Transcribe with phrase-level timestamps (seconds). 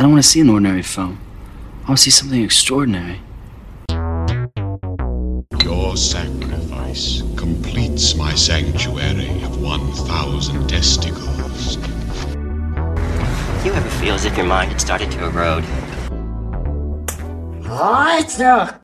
[0.00, 1.20] I don't want to see an ordinary film.
[1.84, 3.20] I want to see something extraordinary.
[5.62, 11.76] Your sacrifice completes my sanctuary of 1,000 testicles.
[13.62, 15.66] You ever feel as if your mind had started to erode?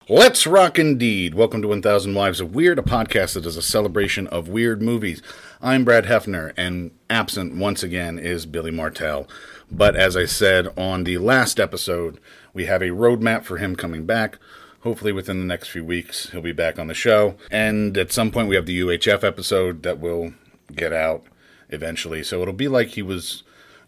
[0.08, 1.34] Let's rock indeed.
[1.34, 5.22] Welcome to 1000 Wives of Weird, a podcast that is a celebration of weird movies.
[5.62, 9.26] I'm Brad Hefner, and absent once again is Billy Martell.
[9.70, 12.20] But as I said on the last episode,
[12.52, 14.38] we have a roadmap for him coming back.
[14.80, 17.34] Hopefully, within the next few weeks, he'll be back on the show.
[17.50, 20.32] And at some point, we have the UHF episode that will
[20.74, 21.24] get out
[21.68, 22.22] eventually.
[22.22, 23.42] So it'll be like he was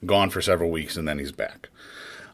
[0.05, 1.69] gone for several weeks and then he's back.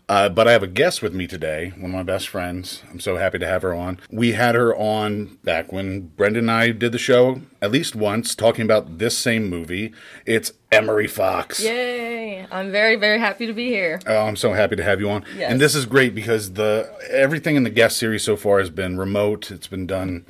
[0.06, 2.82] Uh, but I have a guest with me today, one of my best friends.
[2.90, 3.98] I'm so happy to have her on.
[4.10, 8.34] We had her on back when Brendan and I did the show at least once,
[8.34, 9.94] talking about this same movie.
[10.26, 11.60] It's Emery Fox.
[11.64, 12.46] Yay!
[12.50, 13.98] I'm very, very happy to be here.
[14.06, 15.24] Oh, I'm so happy to have you on.
[15.38, 15.50] Yes.
[15.50, 18.98] And this is great because the everything in the guest series so far has been
[18.98, 19.50] remote.
[19.50, 20.26] It's been done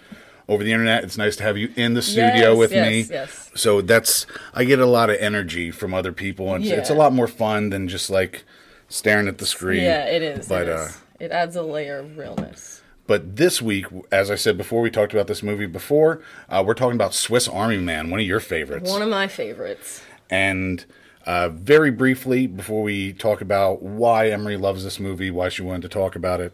[0.48, 1.03] over the internet.
[1.03, 3.00] It's nice to have you in the studio Yes, with yes, me.
[3.12, 3.50] yes.
[3.56, 6.94] So that's I get a lot of energy from other people, and it's, it's a
[6.94, 8.44] lot more fun than just like
[8.88, 9.82] staring at the screen.
[9.82, 10.48] Yeah, it is.
[10.48, 10.88] But it, uh,
[11.20, 12.82] it adds a layer of realness.
[13.06, 16.20] but this week, as I said before, we talked about this movie before.
[16.48, 18.91] Uh, we're talking about Swiss Army Man, one of your favorites.
[18.91, 20.02] One of my favorites.
[20.30, 20.84] And
[21.26, 25.82] uh, very briefly, before we talk about why Emery loves this movie, why she wanted
[25.82, 26.52] to talk about it,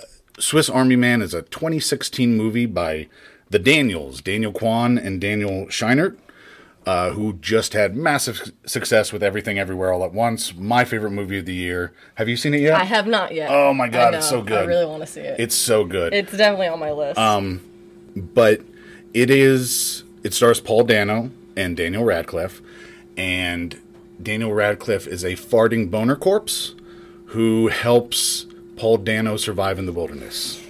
[0.00, 0.04] uh,
[0.38, 3.08] Swiss Army Man is a 2016 movie by
[3.50, 6.16] the Daniels, Daniel Kwan and Daniel Scheinert,
[6.86, 10.54] uh, who just had massive success with Everything Everywhere All at Once.
[10.54, 11.92] My favorite movie of the year.
[12.16, 12.78] Have you seen it yet?
[12.78, 13.50] I have not yet.
[13.50, 14.64] Oh my God, it's so good.
[14.64, 15.40] I really want to see it.
[15.40, 16.12] It's so good.
[16.12, 17.18] It's definitely on my list.
[17.18, 17.60] Um,
[18.14, 18.60] but
[19.14, 22.60] it is it stars Paul Dano and Daniel Radcliffe,
[23.16, 23.80] and
[24.22, 26.74] Daniel Radcliffe is a farting boner corpse
[27.26, 28.46] who helps
[28.76, 30.62] Paul Dano survive in the wilderness.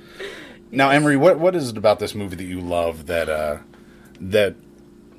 [0.70, 3.58] now, Emery, what what is it about this movie that you love that uh,
[4.20, 4.56] that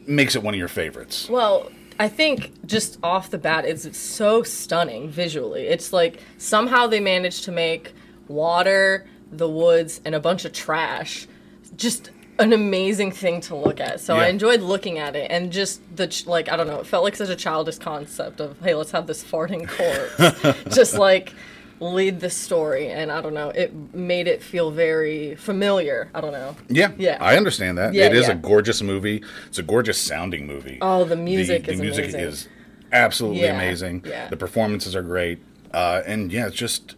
[0.08, 1.30] makes it one of your favorites?
[1.30, 5.68] Well, I think just off the bat, it's so stunning visually.
[5.68, 7.94] It's like somehow they managed to make
[8.28, 11.28] water, the woods, and a bunch of trash
[11.76, 14.00] just an amazing thing to look at.
[14.00, 16.86] So I enjoyed looking at it and just the ch- like I don't know, it
[16.86, 21.34] felt like such a childish concept of hey, let's have this farting corpse just like
[21.80, 26.10] lead the story and I don't know, it made it feel very familiar.
[26.14, 26.56] I don't know.
[26.70, 27.18] Yeah, Yeah.
[27.22, 27.94] I understand that.
[27.94, 28.34] Yeah, it is yeah.
[28.34, 29.24] a gorgeous movie.
[29.48, 30.78] It's a gorgeous sounding movie.
[30.82, 32.20] Oh, the music the, is the music amazing.
[32.22, 32.50] is
[32.92, 34.04] absolutely Yeah, amazing.
[34.08, 34.28] yeah.
[34.30, 35.40] The performances are great,
[35.74, 36.96] uh, and yeah, it's just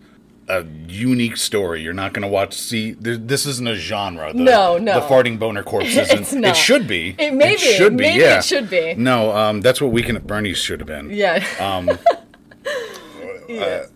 [0.47, 1.81] a unique story.
[1.81, 2.53] You're not going to watch.
[2.55, 4.33] See, there, this isn't a genre.
[4.33, 4.99] The, No, no.
[4.99, 6.43] The farting boner corpse isn't.
[6.43, 7.15] It should be.
[7.19, 7.57] It may be.
[7.59, 8.03] should be.
[8.05, 8.95] Maybe it should be.
[8.95, 11.09] No, um, that's what Weekend at Bernie's should have been.
[11.11, 11.45] Yeah.
[11.59, 11.89] Um,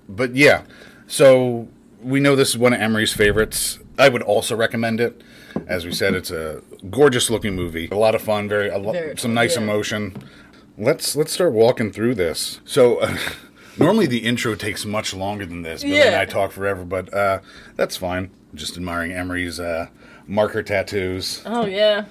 [0.09, 0.63] but yeah,
[1.07, 1.67] so
[2.01, 3.79] we know this is one of Emery's favorites.
[3.97, 5.21] I would also recommend it.
[5.67, 7.87] As we said, it's a gorgeous looking movie.
[7.91, 9.61] A lot of fun, very, a lo- Very some nice yeah.
[9.61, 10.15] emotion.
[10.77, 12.59] Let's let's start walking through this.
[12.65, 12.97] So.
[12.97, 13.17] Uh,
[13.75, 15.81] Normally the intro takes much longer than this.
[15.81, 17.39] Billy and I talk forever, but uh,
[17.75, 18.29] that's fine.
[18.53, 19.87] Just admiring Emery's uh,
[20.27, 21.41] marker tattoos.
[21.43, 22.05] Oh yeah,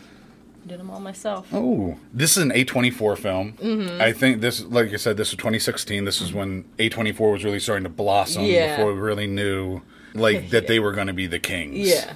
[0.67, 1.49] did them all myself.
[1.53, 3.53] Oh, this is an A24 film.
[3.55, 4.01] Mm-hmm.
[4.01, 6.05] I think this, like I said, this was 2016.
[6.05, 8.77] This is when A24 was really starting to blossom Yeah.
[8.77, 9.83] before we really knew,
[10.15, 11.77] like, that they were going to be the kings.
[11.79, 12.15] Yeah,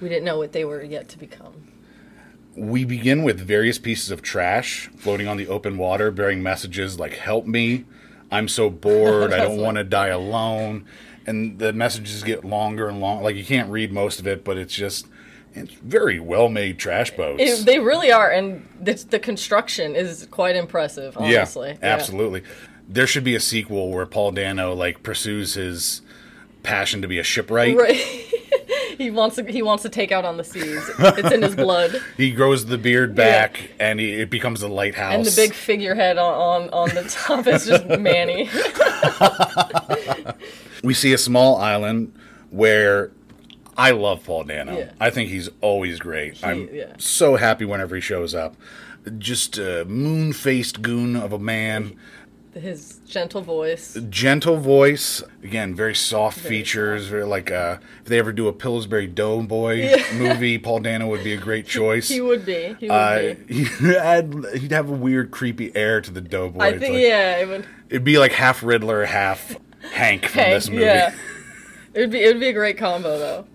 [0.00, 1.68] we didn't know what they were yet to become.
[2.56, 7.12] We begin with various pieces of trash floating on the open water, bearing messages like
[7.12, 7.84] "Help me,"
[8.30, 10.84] "I'm so bored," "I don't want to die alone,"
[11.26, 13.22] and the messages get longer and longer.
[13.22, 15.06] Like you can't read most of it, but it's just.
[15.54, 17.42] It's very well made trash boats.
[17.42, 21.16] It, they really are, and the, the construction is quite impressive.
[21.16, 22.42] Honestly, Yeah, absolutely.
[22.88, 26.02] There should be a sequel where Paul Dano like pursues his
[26.62, 27.76] passion to be a shipwright.
[27.76, 27.96] Right.
[28.98, 29.44] he wants to.
[29.44, 30.88] He wants to take out on the seas.
[30.98, 35.14] It's in his blood, He grows the beard back, and he, it becomes a lighthouse.
[35.14, 38.48] and the big figurehead on on, on the top is just Manny.
[40.84, 42.12] we see a small island
[42.50, 43.10] where
[43.80, 44.76] I love Paul Dano.
[44.76, 44.92] Yeah.
[45.00, 46.44] I think he's always great.
[46.44, 46.92] I'm yeah.
[46.98, 48.54] so happy whenever he shows up.
[49.18, 51.96] Just a moon faced goon of a man.
[52.52, 53.96] His gentle voice.
[54.10, 59.06] gentle voice again very soft features very like uh if they ever do a pillsbury
[59.06, 62.74] doughboy movie paul dano would be a great choice He would be.
[62.80, 63.54] He would uh, be.
[63.64, 67.46] he'd, he'd have a weird creepy air to the doughboy I think like- yeah, it
[67.48, 67.66] would.
[67.88, 69.54] it'd be like half riddler half
[69.92, 71.14] hank from Hank, this movie yeah.
[71.94, 72.22] It would be.
[72.22, 73.46] It would be a great combo though.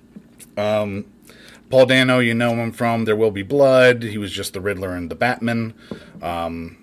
[0.55, 4.95] Paul dano you know him from there will be blood he was just the riddler
[4.95, 5.73] and the batman
[6.21, 6.77] um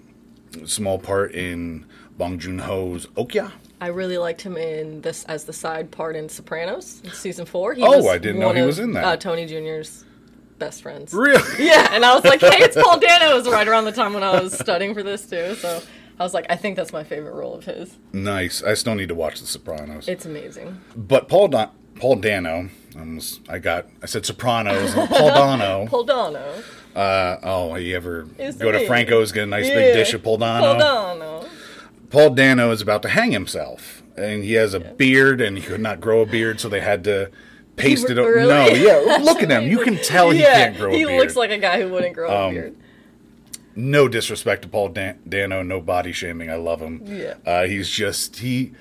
[0.67, 1.85] small part in
[2.19, 7.03] bong joon-ho's okja I really liked him in this as the side part in Sopranos
[7.13, 7.75] season four.
[7.75, 9.05] He Oh, I didn't know he of, was in that.
[9.05, 10.05] Uh, Tony Jr.'s
[10.61, 11.13] best friends.
[11.13, 11.43] Really?
[11.67, 13.33] Yeah, and I was like, hey, it's Paul Dano.
[13.33, 15.57] It was right around the time when I was studying for this too.
[15.57, 15.83] So
[16.21, 17.97] I was like, I think that's my favorite role of his.
[18.13, 18.63] Nice.
[18.63, 20.07] I still need to watch The Sopranos.
[20.07, 20.81] It's amazing.
[20.95, 24.94] but Paul Don- Paul Dano, almost, I got I said Sopranos.
[24.94, 25.87] and Paul Dano.
[25.91, 26.62] Paul Dano.
[26.94, 28.87] Uh, oh, you ever It's go to.
[28.87, 29.75] Franco's get a nice Yeah.
[29.77, 30.79] big dish of Paul Dano?
[32.11, 32.71] Paul Dano.
[32.71, 36.21] Is about to hang himself, and he has a beard, and he could not grow
[36.21, 37.31] a beard, so they had to
[37.77, 38.19] paste it.
[38.19, 38.27] up.
[38.27, 38.49] really?
[38.49, 39.67] No, yeah, look at him.
[39.71, 41.11] You can tell he yeah, can't grow a beard.
[41.11, 42.77] he looks like a guy who wouldn't grow a Um, beard.
[43.75, 46.50] no disrespect to Paul Dan- Dano, no body shaming.
[46.50, 47.00] I love him.
[47.06, 47.35] Yeah.
[47.47, 48.73] uh, he's just he.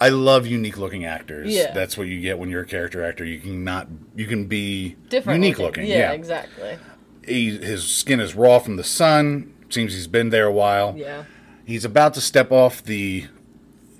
[0.00, 1.54] I love unique looking actors.
[1.54, 1.72] Yeah.
[1.72, 3.24] that's what you get when you're a character actor.
[3.24, 5.86] You can not, you can be Different unique looking.
[5.86, 6.78] Yeah, Yeah, exactly.
[7.26, 9.52] He, his skin is raw from the sun.
[9.68, 10.94] Seems he's been there a while.
[10.96, 11.24] Yeah.
[11.66, 13.26] He's about to step off the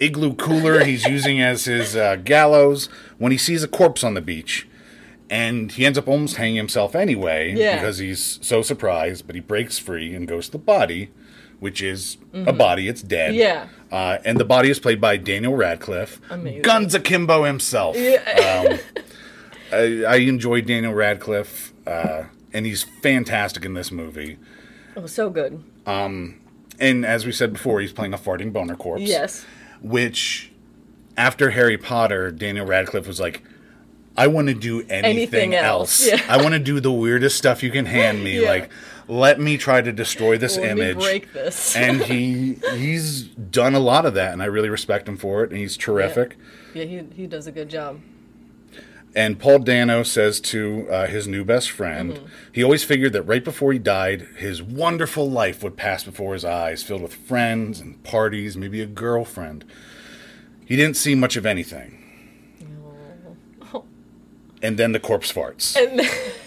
[0.01, 2.87] igloo cooler he's using as his uh, gallows
[3.19, 4.67] when he sees a corpse on the beach.
[5.29, 7.77] And he ends up almost hanging himself anyway Yeah.
[7.77, 11.11] because he's so surprised, but he breaks free and goes to the body,
[11.61, 13.31] which is a body, it's dead.
[13.33, 13.39] Mm-hmm.
[13.41, 13.69] Yeah.
[13.93, 16.63] Uh, and the body is played by Daniel Radcliffe, Amazing.
[16.63, 17.97] Guns Akimbo himself.
[17.97, 18.03] Um,
[19.73, 24.39] I, I enjoy Daniel Radcliffe, uh, and he's fantastic in this movie.
[24.97, 25.63] Oh, so good.
[25.87, 29.03] And as we said before, he's playing a farting boner corpse.
[29.03, 29.45] Yes.
[29.83, 30.51] which
[31.17, 33.43] after Harry Potter, Daniel Radcliffe was like,
[34.17, 36.09] I want to do anything, Anything else.
[36.09, 36.33] else, yeah.
[36.33, 38.41] I want to do the weirdest stuff you can hand me.
[38.43, 38.49] Yeah.
[38.49, 38.71] Like,
[39.11, 40.97] let me try to destroy this Let me image.
[41.05, 41.75] break this.
[41.85, 45.51] and he he's done a lot of that, and I really respect him for it.
[45.51, 46.37] And he's terrific.
[46.75, 48.01] yeah, he, he does a good job.
[49.13, 52.27] And Paul Dano says to uh, his new best friend, Mm-hmm.
[52.53, 56.45] he always figured that right before he died, his wonderful life would pass before his
[56.45, 59.65] eyes, filled with friends and parties, maybe a girlfriend.
[60.65, 61.97] He didn't see much of anything.
[64.63, 65.75] And then the corpse farts.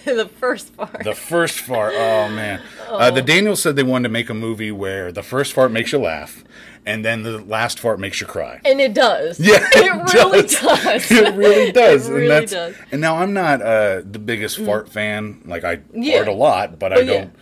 [0.05, 1.03] And the first fart.
[1.03, 2.61] The first fart, oh man.
[2.89, 5.93] Uh, the Daniels said they wanted to make a movie where the first fart makes
[5.93, 6.43] you laugh,
[6.85, 8.59] and then the last fart makes you cry.
[8.65, 9.39] and it does.
[9.39, 10.59] Yeah, it, it really does.
[10.59, 11.11] does.
[11.11, 12.05] it really does.
[12.07, 12.75] It and really does.
[12.75, 12.85] Mm.
[12.91, 15.41] And now I'm not uh, the biggest fart fan.
[15.45, 16.17] Like I Yeah.
[16.17, 17.05] fart a lot, but I yeah.
[17.05, 17.35] don't.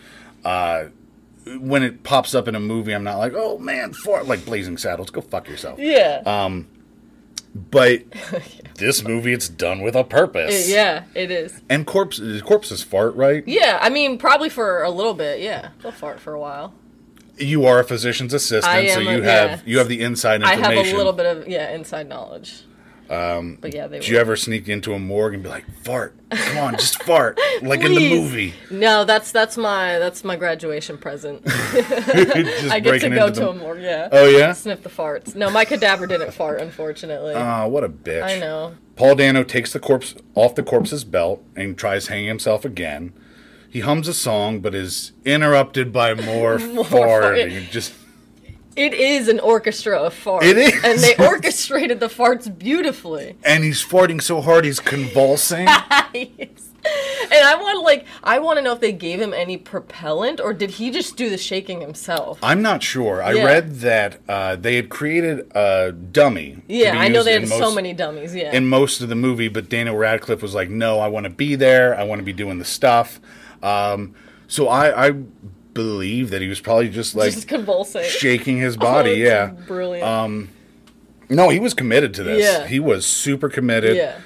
[0.44, 0.84] Uh,
[1.58, 4.78] when it pops up in a movie, I'm not like, oh man, fart like Blazing
[4.78, 5.10] Saddles.
[5.10, 5.80] Go fuck yourself.
[5.80, 6.22] Yeah.
[6.24, 6.60] Uh,
[7.54, 8.02] But
[8.76, 10.68] this movie, it's done with a purpose.
[10.68, 11.60] It- yeah, it is.
[11.68, 13.42] And corpse, corpses fart, right?
[13.46, 15.40] Yeah, I mean, probably for a little bit.
[15.40, 16.74] Yeah, they'll fart for a while.
[17.38, 19.60] You are a physician's assistant, I so am a- you have yeah.
[19.64, 20.64] you have the inside information.
[20.64, 20.84] I information.
[20.86, 22.62] have a little bit of yeah inside knowledge.
[23.10, 24.00] Um, but yeah, they.
[24.00, 27.38] Do you ever sneak into a morgue and be like, "Fart, come on, just fart,"
[27.62, 28.54] like in the movie?
[28.70, 31.42] No, that's that's my that's my graduation present.
[31.46, 33.82] I get to go to a morgue.
[33.82, 34.08] Yeah.
[34.10, 34.52] Oh yeah.
[34.52, 35.34] Sniff the farts.
[35.34, 37.34] No, my cadaver didn't fart, unfortunately.
[37.34, 38.22] Oh, what a bitch.
[38.22, 38.74] I know.
[38.96, 43.12] Paul Dano takes the corpse off the corpse's belt and tries hanging himself again.
[43.68, 47.52] He hums a song, but is interrupted by more, More farting.
[47.52, 47.94] It Just
[48.76, 50.44] It is an orchestra of farts.
[50.44, 50.84] It is.
[50.84, 53.36] And they orchestrated the farts beautifully.
[53.44, 55.66] and he's farting so hard he's convulsing.
[56.84, 60.40] And I want to like I want to know if they gave him any propellant
[60.40, 62.40] or did he just do the shaking himself?
[62.42, 63.22] I'm not sure.
[63.22, 63.44] I Yeah.
[63.44, 66.56] read that uh, they had created a dummy.
[66.56, 68.34] to yeah, be I know used they in had so most- many dummies.
[68.34, 68.52] Yeah.
[68.52, 71.54] in most of the movie, but Daniel Radcliffe was like, "No, I want to be
[71.54, 71.96] there.
[71.96, 73.20] I want to be doing the stuff."
[73.62, 74.14] Um,
[74.48, 75.12] so I, I
[75.74, 78.04] believe that he was probably just like just convulsing.
[78.04, 79.12] shaking his Oh, body.
[79.22, 79.46] it's yeah.
[79.66, 80.06] Brilliant.
[80.06, 80.48] Um,
[81.28, 82.42] no, he was committed to this.
[82.42, 82.66] Yeah.
[82.66, 83.96] He was super committed.
[83.96, 84.18] yeah.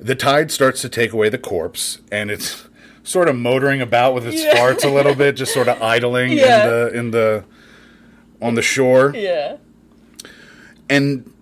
[0.00, 2.68] The tide starts to take away the corpse, and it's
[3.02, 4.54] sort of motoring about with its Yeah.
[4.56, 6.64] farts a little bit, just sort of idling Yeah.
[6.64, 7.44] in the in the
[8.40, 9.12] on the shore.
[9.16, 9.56] Yeah.
[10.88, 11.32] And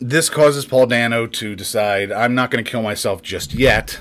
[0.00, 4.00] this causes Paul Dano to decide, I'm not going to kill myself just yet.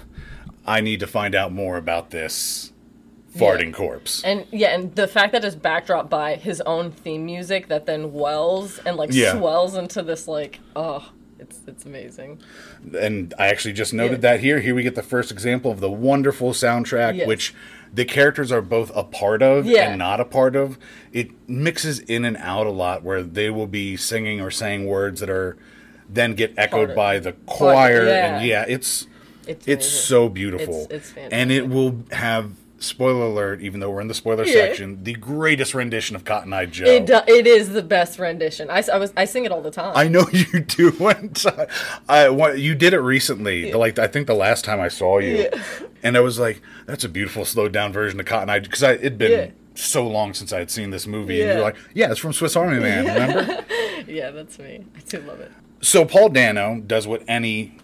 [0.66, 2.72] I need to find out more about this
[3.36, 4.24] farting corpse.
[4.24, 8.14] And yeah, and the fact that it's backdrop by his own theme music that then
[8.14, 9.38] wells and like Yeah.
[9.38, 12.40] swells into this like oh, it's it's amazing.
[13.00, 14.32] And I actually just noted Yeah.
[14.32, 14.60] that here.
[14.60, 17.28] Here we get the first example of the wonderful soundtrack, Yes.
[17.28, 17.54] which
[17.94, 19.90] the characters are both a part of Yeah.
[19.90, 20.78] and not a part of.
[21.14, 25.20] It mixes in and out a lot where they will be singing or saying words
[25.20, 25.58] that are
[26.10, 28.06] then get echoed by the choir.
[28.06, 28.38] yeah.
[28.38, 29.06] And yeah, it's
[29.46, 30.02] It's It's amazing.
[30.02, 30.74] so beautiful.
[30.84, 31.34] It's- it's fantastic.
[31.40, 34.54] And it will have spoiler alert, even though we're in the spoiler Yeah.
[34.54, 36.86] section, the greatest rendition of Cotton Eye Joe.
[36.86, 38.70] It, do, it is the best rendition.
[38.70, 39.94] I, I was I sing it all the time.
[39.96, 40.92] I know you do.
[40.92, 41.68] One time,
[42.10, 43.74] I you did it recently.
[43.74, 45.64] Like I think the last time I saw you, Yeah.
[46.04, 49.18] and I was like, "That's a beautiful slowed down version of Cotton Eye," because it'd
[49.18, 49.48] been Yeah.
[49.76, 51.42] so long since I had seen this movie.
[51.42, 53.66] And you're like, yeah, it's from Swiss Army Man, remember?
[54.08, 54.86] Yeah, that's me.
[54.96, 55.52] I do love it.
[55.82, 57.78] so Paul Dano does what any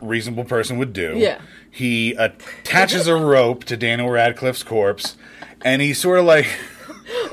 [0.00, 1.14] reasonable person would do.
[1.16, 1.40] Yeah.
[1.70, 5.16] He attaches a rope to Daniel Radcliffe's corpse,
[5.64, 6.46] and he sort of like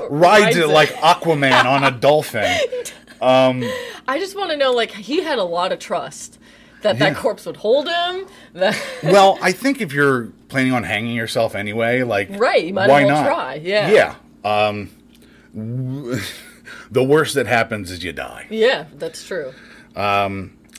[0.10, 0.68] Rides it it.
[0.68, 2.58] like Aquaman on a dolphin.
[3.22, 6.38] I just want to know, like, he had a lot of trust
[6.82, 7.10] that Yeah.
[7.10, 8.26] that corpse would hold him.
[8.52, 12.88] That well, I think if you're planning on hanging yourself anyway, like Right, you might
[12.90, 13.26] why well not?
[13.26, 13.90] try, yeah.
[13.90, 14.14] yeah.
[14.44, 14.90] Um,
[15.54, 16.20] w-
[16.90, 18.46] the worst that happens is you die.
[18.50, 19.54] yeah, that's true.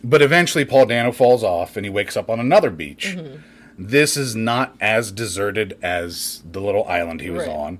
[0.04, 3.16] But eventually, Paul Dano falls off and he wakes up on another beach.
[3.18, 3.38] Mm-hmm.
[3.78, 7.56] This is not as deserted as the little island he was Right.
[7.56, 7.80] on.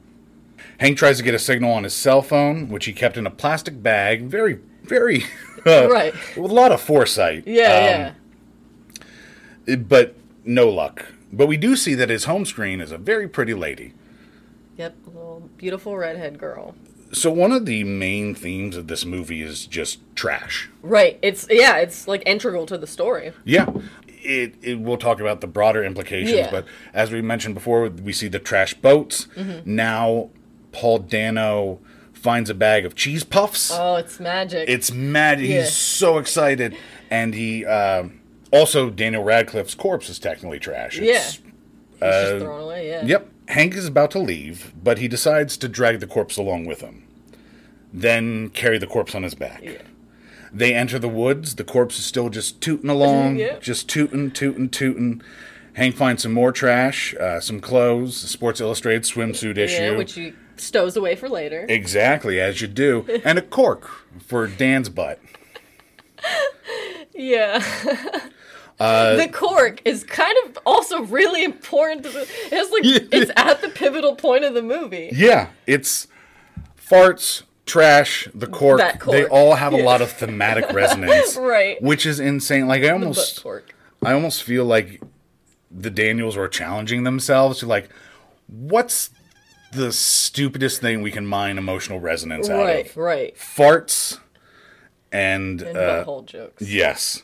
[0.80, 3.32] Hank tries to get a signal on his cell phone, which he kept in a
[3.32, 4.24] plastic bag.
[4.24, 5.24] Very, very.
[5.66, 6.14] uh, Right.
[6.36, 7.44] With a lot of foresight.
[7.48, 8.12] Yeah,
[8.98, 9.02] Um,
[9.66, 11.06] it- But no luck.
[11.32, 13.94] But we do see that his home screen is a very pretty lady.
[14.78, 16.76] Yep, a little beautiful redhead girl.
[17.12, 20.70] So one of the main themes of this movie is just trash.
[20.82, 21.18] Right.
[21.22, 21.78] It's yeah.
[21.78, 23.32] It's like integral to the story.
[23.44, 23.70] Yeah.
[24.08, 26.50] It, it we'll talk about the broader implications, Yeah.
[26.52, 29.28] but as we mentioned before, we see the trash boats.
[29.66, 30.30] Now
[30.72, 31.80] Paul Dano
[32.12, 33.70] finds a bag of cheese puffs.
[33.72, 34.68] Oh, it's magic.
[34.68, 35.40] it's mad.
[35.40, 35.62] Yeah.
[35.62, 36.76] He's so excited,
[37.12, 38.06] and he uh,
[38.52, 40.98] also Daniel Radcliffe's corpse is technically trash.
[40.98, 41.12] yeah.
[41.12, 41.40] It's-
[42.02, 42.88] It's just thrown away.
[42.90, 43.06] Yeah.
[43.06, 43.30] Yep.
[43.48, 47.04] Hank is about to leave, but he decides to drag the corpse along with him.
[47.94, 49.62] Then carry the corpse on his back.
[49.64, 49.82] Yeah.
[50.52, 51.56] They enter the woods.
[51.56, 53.60] The corpse is still just tooting along, Yeah.
[53.60, 55.22] just tooting, tooting, tooting.
[55.74, 59.82] Hank finds some more trash, uh, some clothes, a Sports Illustrated swimsuit issue.
[59.82, 61.66] Yeah, which he stows away for later.
[61.68, 65.20] exactly as you do, and a cork for Dan's butt.
[67.18, 67.64] Yeah.
[68.80, 73.62] Uh, the cork is kind of also really important to the it's like it's at
[73.62, 75.10] the pivotal point of the movie.
[75.14, 76.08] Yeah, it's
[76.78, 78.80] farts, trash, the cork.
[79.00, 79.06] Cork.
[79.16, 81.82] They all have a lot of thematic resonance, Right.
[81.82, 82.68] Which is insane.
[82.68, 83.74] Like I almost, cork.
[84.04, 85.02] I almost feel like
[85.72, 87.90] the Daniels were challenging themselves to like,
[88.48, 89.10] what's
[89.72, 92.98] the stupidest thing we can mine emotional resonance out Right, of?
[92.98, 93.16] right.
[93.36, 93.38] Right.
[93.38, 94.20] Farts
[95.12, 96.62] and, And uh, butthole jokes.
[96.62, 97.24] yes.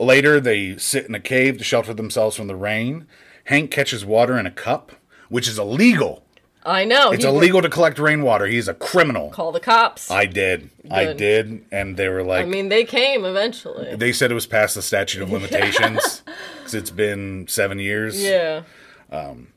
[0.00, 3.06] Later, they sit in a cave to shelter themselves from the rain.
[3.44, 4.92] Hank catches water in a cup,
[5.28, 6.24] which is illegal.
[6.64, 7.10] I know.
[7.10, 8.46] It's illegal to collect rainwater.
[8.46, 9.28] He's a criminal.
[9.30, 10.10] Call the cops.
[10.10, 10.70] I did.
[10.90, 11.16] I Good.
[11.18, 11.64] did.
[11.70, 13.94] And they were like, I mean, they came eventually.
[13.94, 16.22] they said it was past the statute of limitations
[16.56, 18.22] because it's been seven years.
[18.22, 18.62] Yeah.
[19.10, 19.48] Um,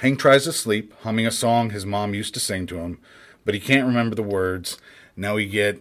[0.00, 2.98] Hank tries to sleep, humming a song his mom used to sing to him,
[3.44, 4.78] but he can't remember the words.
[5.16, 5.80] Now we get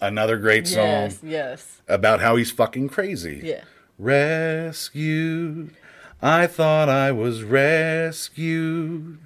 [0.00, 1.82] another great song Yes, yes.
[1.88, 3.40] about how he's fucking crazy.
[3.42, 3.64] Yeah.
[3.98, 5.74] Rescued.
[6.22, 9.18] I thought I was rescued,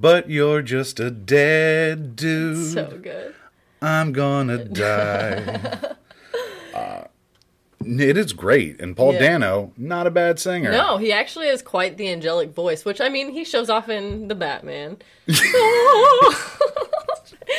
[0.00, 2.72] but you're just a dead dude.
[2.74, 3.34] So good.
[3.82, 5.94] I'm gonna die.
[6.74, 7.04] uh,
[7.80, 9.20] it is great, and Paul Yeah.
[9.20, 10.70] Dano, not a bad singer.
[10.70, 14.28] No, he actually has quite the angelic voice, which I mean, he shows off in
[14.28, 14.98] the Batman.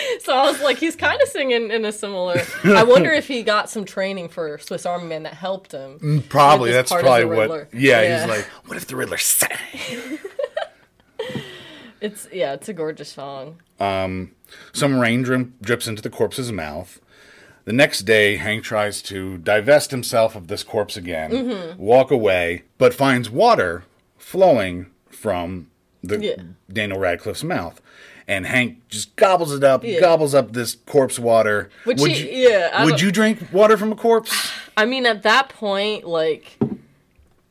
[0.22, 2.42] so I was like, he's kind of singing in a similar.
[2.64, 6.24] I wonder if he got some training for Swiss Army Man that helped him.
[6.30, 7.74] probably that's probably what.
[7.74, 8.20] Yeah, Yeah.
[8.22, 9.50] he's like, what if the Riddler sang?
[12.00, 13.58] It's yeah, it's a gorgeous song.
[13.80, 17.00] Some rain dri- drips into the corpse's mouth.
[17.66, 21.80] The next day, Hank tries to divest himself of this corpse again, Mm-hmm.
[21.80, 23.84] walk away, but finds water
[24.18, 25.70] flowing from
[26.04, 26.36] the Yeah.
[26.74, 27.80] Daniel Radcliffe's mouth.
[28.28, 30.00] And Hank just gobbles it up, Yeah.
[30.00, 31.70] gobbles up this corpse water.
[31.86, 34.52] Which would he- you, yeah, I would you drink water from a corpse?
[34.78, 36.58] I mean, at that point, like,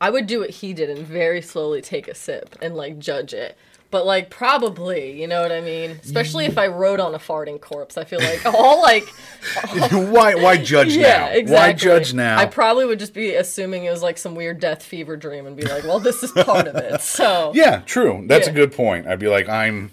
[0.00, 3.34] I would do what he did and very slowly take a sip and like judge
[3.34, 3.56] it.
[3.90, 5.98] But like, probably, you know what I mean?
[6.04, 9.02] Especially if I rode on a farting corpse, I feel like all like,
[9.90, 10.36] why?
[10.36, 11.26] Why judge yeah, now?
[11.30, 11.54] exactly.
[11.54, 12.38] Why judge now?
[12.38, 15.56] I probably would just be assuming it was like some weird death fever dream and
[15.56, 17.00] be like, well, this is part of it.
[17.20, 18.24] So Yeah, true.
[18.28, 19.08] That's a good point.
[19.08, 19.90] I'd be like, I'm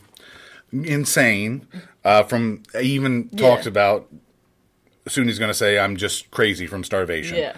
[0.71, 1.67] insane.
[2.03, 3.69] Uh, from even talked Yeah.
[3.69, 4.07] about
[5.07, 7.37] soon he's going to say I'm just crazy from starvation.
[7.37, 7.53] yeah,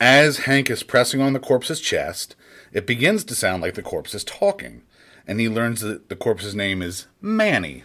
[0.00, 2.34] As Hank is pressing on the corpse's chest,
[2.72, 4.82] it begins to sound like the corpse is talking,
[5.26, 7.84] and he learns that the corpse's name is Manny,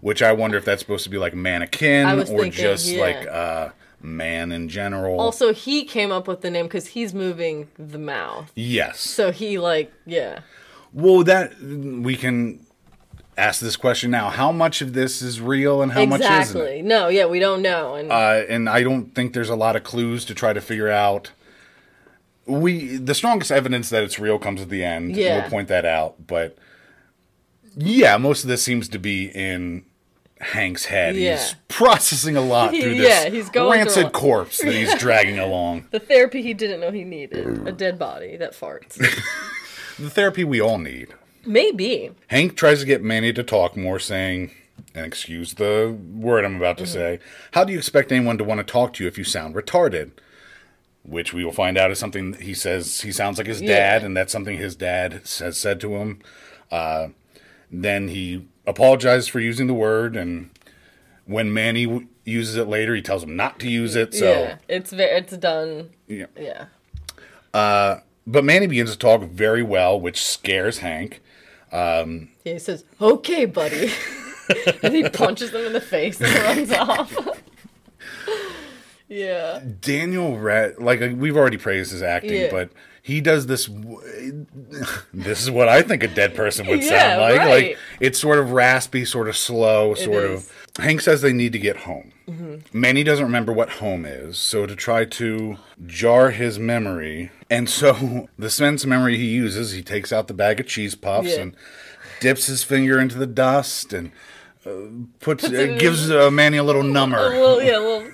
[0.00, 3.00] which I wonder if that's supposed to be like mannequin or thinking, just yeah.
[3.00, 3.68] like uh,
[4.00, 5.20] man in general.
[5.20, 8.50] Also, he came up with the name because he's moving the mouth.
[8.54, 9.00] yes.
[9.00, 10.40] So he like, yeah,
[10.94, 12.64] Well, that we can
[13.36, 14.28] ask this question now.
[14.30, 16.32] How much of this is real and how much isn't?
[16.34, 16.82] exactly.
[16.82, 19.84] No, yeah, we don't know, and Uh, and I don't think there's a lot of
[19.84, 21.30] clues to try to figure out.
[22.44, 25.16] We the strongest evidence that it's real comes at the end.
[25.16, 25.40] Yeah.
[25.42, 26.56] We'll point that out, but
[27.76, 29.84] yeah, most of this seems to be in
[30.40, 31.14] Hank's head.
[31.14, 31.36] Yeah.
[31.36, 35.86] He's processing a lot through this yeah, he's going rancid corpse that he's dragging along.
[35.92, 37.66] The therapy he didn't know he needed.
[37.66, 38.98] A dead body that farts.
[39.98, 41.14] The therapy we all need.
[41.44, 42.10] Maybe.
[42.28, 44.52] Hank tries to get Manny to talk more, saying,
[44.94, 46.92] and excuse the word I'm about to Mm-hmm.
[46.92, 47.18] say,
[47.52, 50.12] how do you expect anyone to want to talk to you if you sound retarded?
[51.04, 54.06] Which we will find out is something he says he sounds like his dad, Yeah.
[54.06, 56.20] and that's something his dad has said to him.
[56.70, 57.08] Uh,
[57.72, 60.50] then he apologizes for using the word, and
[61.24, 64.14] when Manny w- uses it later, he tells him not to use it.
[64.14, 64.56] So, yeah.
[64.68, 65.90] It's ve- it's done.
[66.06, 66.26] yeah.
[66.38, 66.66] Yeah.
[67.52, 71.20] but Manny begins to talk very well, which scares Hank.
[71.72, 72.06] Yeah,
[72.44, 73.90] he says, "Okay, buddy,"
[74.82, 77.16] and he punches them in the face and runs off.
[79.08, 82.50] yeah, Daniel Red, like uh, we've already praised his acting, Yeah.
[82.50, 82.70] but
[83.02, 83.68] he does this.
[85.12, 87.38] This is what I think a dead person would Yeah, sound like.
[87.38, 87.48] right.
[87.68, 90.50] Like it's sort of raspy, sort of slow, sort of.
[90.78, 92.12] Hank says they need to get home.
[92.28, 92.78] Mm-hmm.
[92.78, 98.28] Manny doesn't remember what home is, so to try to jar his memory, and so
[98.38, 101.40] the sense memory he uses, he takes out the bag of cheese puffs Yeah.
[101.42, 101.56] and
[102.20, 104.12] dips his finger into the dust and
[104.64, 104.70] uh,
[105.20, 107.16] puts, it uh, gives uh, Manny a little number.
[107.16, 108.08] well, yeah, well,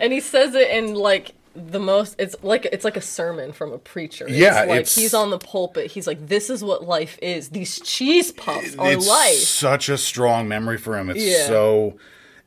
[0.00, 2.14] and he says it in like the most.
[2.18, 4.26] It's like it's like a sermon from a preacher.
[4.26, 5.90] It's Yeah, like it's- he's on the pulpit.
[5.92, 7.50] He's like, "This is what life is.
[7.50, 11.10] These cheese puffs are it's life." such a strong memory for him.
[11.10, 11.46] It's Yeah.
[11.46, 11.96] so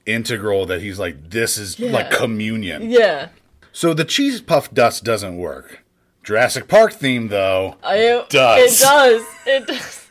[0.06, 2.92] integral that he's like, this is like communion.
[2.92, 3.30] Yeah,
[3.72, 5.80] So the cheese puff dust doesn't work.
[6.24, 7.76] Jurassic Park theme though.
[7.84, 8.82] I, Does.
[8.82, 9.22] it does.
[9.48, 10.02] It does.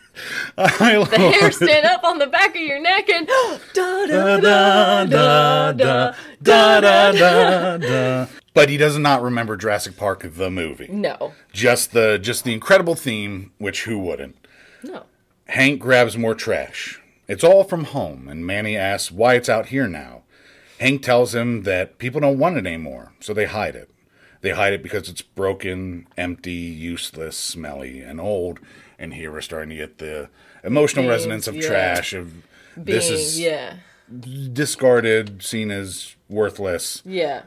[0.56, 3.26] I love Hair stand up on the back of your neck and
[3.74, 8.26] da da da da da da da da.
[8.54, 10.86] But he does not remember Jurassic Park the movie.
[10.88, 14.36] No, Just the just the incredible theme, which who wouldn't?
[14.82, 15.04] no.
[15.46, 17.00] Hank grabs more trash.
[17.28, 20.22] It's all from home, and Manny asks why it's out here now.
[20.80, 23.90] Hank tells him that people don't want it anymore, so they hide it.
[24.40, 28.58] They hide it because it's broken, empty, useless, smelly, and old.
[28.98, 30.28] And here we're starting to get the
[30.62, 31.66] emotional Being- resonance of yeah.
[31.68, 32.32] trash of
[32.74, 33.76] Being this is yeah,
[34.52, 37.02] discarded, seen as worthless.
[37.04, 37.42] yeah.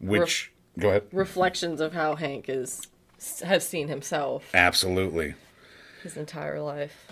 [0.00, 1.04] Which go ahead.
[1.12, 2.86] Reflections of how Hank is
[3.44, 5.34] has seen himself Absolutely.
[6.02, 7.06] his entire life.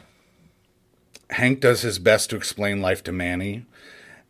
[1.30, 3.66] Hank does his best to explain life to Manny.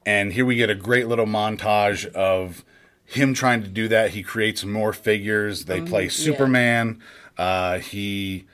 [0.04, 2.64] And here we get a great little montage of
[3.04, 4.10] him trying to do that.
[4.10, 5.64] He creates more figures.
[5.64, 7.00] They play Superman.
[7.38, 8.46] Uh, he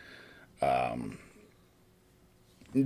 [0.62, 1.18] um,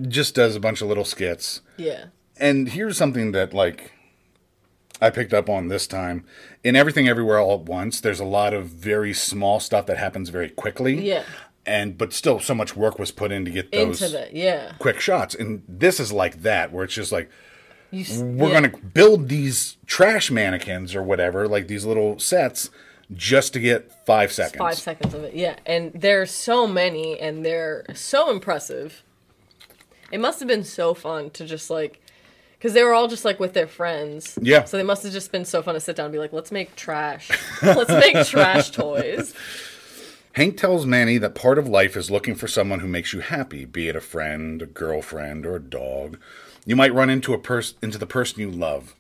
[0.09, 1.61] just does a bunch of little skits.
[1.77, 3.93] Yeah, And here's something that, like,
[5.01, 6.25] I picked up on this time.
[6.63, 10.29] In Everything Everywhere All at Once, there's a lot of very small stuff that happens
[10.29, 11.01] very quickly.
[11.09, 11.25] Yeah.
[11.67, 14.35] And but still, so much work was put in to get those into that.
[14.35, 15.35] Yeah, quick shots.
[15.35, 17.31] And this is like that, where it's just like
[17.91, 18.61] you, we're yeah.
[18.61, 22.71] going to build these trash mannequins or whatever, like these little sets,
[23.13, 24.59] just to get five seconds.
[24.59, 25.35] five seconds of it.
[25.35, 29.03] Yeah, and there's so many, and they're so impressive.
[30.11, 32.01] It must have been so fun to just like,
[32.61, 34.39] because they were all just like with their friends.
[34.43, 34.65] Yeah.
[34.65, 36.53] So they must have just been so fun to sit down and be like, let's
[36.53, 37.31] make trash.
[37.63, 39.35] let's make trash toys.
[40.35, 43.65] Hank tells Manny that part of life is looking for someone who makes you happy,
[43.65, 46.19] be it a friend, a girlfriend, or a dog.
[46.67, 48.95] You might run into a person into the person you love.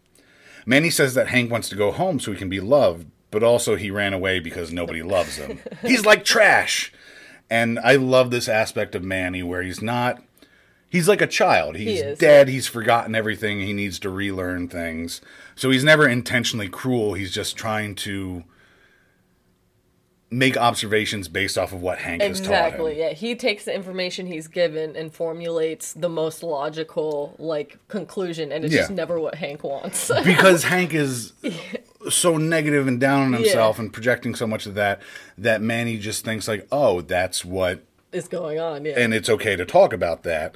[0.64, 3.76] Manny says that Hank wants to go home so he can be loved, but also
[3.76, 5.60] he ran away because nobody loves him.
[5.82, 6.94] he's like trash.
[7.50, 10.22] And I love this aspect of Manny where he's not
[10.90, 11.76] he's like a child.
[11.76, 15.22] He's is, dead, he's forgotten everything, he needs to relearn things.
[15.56, 18.44] So he's never intentionally cruel, he's just trying to
[20.32, 22.92] make observations based off of what Hank has taught Exactly.
[22.92, 22.98] him.
[23.00, 23.12] Yeah.
[23.14, 28.72] He takes the information he's given and formulates the most logical like conclusion, and it's
[28.72, 30.08] just never what Hank wants.
[30.24, 31.32] Because Hank is
[32.10, 33.82] so negative and down on himself Yeah.
[33.82, 35.00] and projecting so much of that
[35.36, 38.84] that Manny just thinks like, "Oh, that's what is going on.
[38.84, 39.00] Yeah.
[39.00, 40.54] and it's okay to talk about that."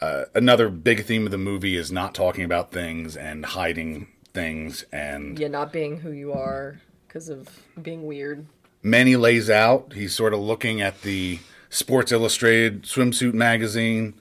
[0.00, 4.84] Uh, another big theme of the movie is not talking about things and hiding things
[4.92, 7.48] and yeah, not being who you are because of
[7.80, 8.46] being weird.
[8.82, 9.92] Manny lays out.
[9.94, 11.38] He's sort of looking at the
[11.70, 14.14] Sports Illustrated swimsuit magazine.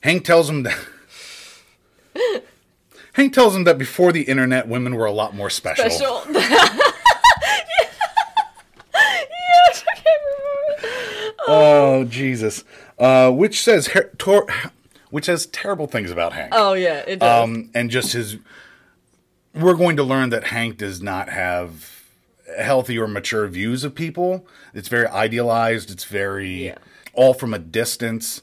[0.00, 0.78] Hank tells him that.
[3.14, 5.90] Hank tells him that before the internet, women were a lot more special.
[5.90, 6.22] Special.
[6.32, 6.84] yes,
[8.94, 10.22] I can't
[10.78, 11.36] remember.
[11.48, 12.64] Oh Jesus!
[12.98, 14.46] Uh, which says her- tor-
[15.10, 16.52] which has terrible things about Hank.
[16.54, 17.44] Oh yeah, it does.
[17.44, 18.36] um, and just his.
[19.54, 22.02] We're going to learn that Hank does not have
[22.58, 24.46] healthy or mature views of people.
[24.74, 25.90] It's very idealized.
[25.90, 26.78] It's very Yeah.
[27.12, 28.42] all from a distance.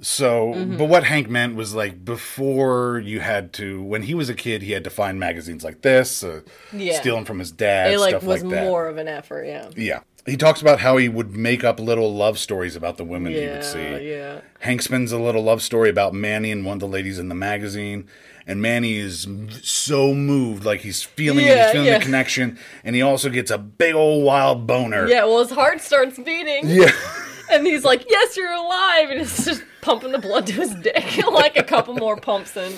[0.00, 0.76] So, Mm-hmm.
[0.76, 4.62] but what Hank meant was like before you had to, when he was a kid,
[4.62, 6.40] he had to find magazines like this, uh,
[6.72, 6.98] Yeah.
[7.00, 9.68] stealing from his dad, It like was like more of an effort, yeah.
[9.74, 10.00] Yeah.
[10.26, 13.46] He talks about how he would make up little love stories about the women he
[13.46, 14.10] would see.
[14.10, 14.40] yeah.
[14.60, 17.34] Hank spins a little love story about Manny and one of the ladies in the
[17.34, 18.08] magazine.
[18.48, 19.26] And Manny is
[19.62, 21.98] so moved, like he's feeling it, Yeah, he's feeling yeah.
[21.98, 25.08] the connection, and he also gets a big old wild boner.
[25.08, 26.62] Yeah, well, his heart starts beating.
[26.68, 26.90] Yeah.
[27.48, 29.08] And he's like, yes, you're alive.
[29.08, 31.24] And it's just pumping the blood to his dick.
[31.32, 32.72] like a couple more pumps in.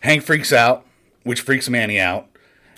[0.00, 0.86] Hank freaks out,
[1.24, 2.28] which freaks Manny out.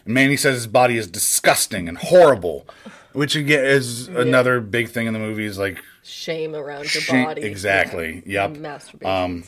[0.06, 2.66] And Manny says his body is disgusting and horrible,
[3.16, 5.44] which again is another big thing in the movie.
[5.44, 7.42] Is like Shame around your Shame- body.
[7.42, 8.48] exactly, Yeah.
[8.48, 8.56] yep.
[8.58, 9.10] Masturbation.
[9.10, 9.44] um,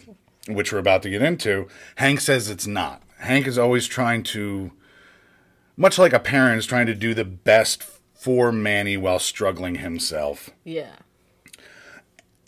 [0.49, 1.69] which we're about to get into.
[1.97, 3.03] Hank says it's not.
[3.19, 4.73] Hank is always trying to,
[5.77, 7.83] much like a parent is trying to do the best
[8.15, 10.51] for Manny while struggling himself.
[10.65, 10.97] yeah.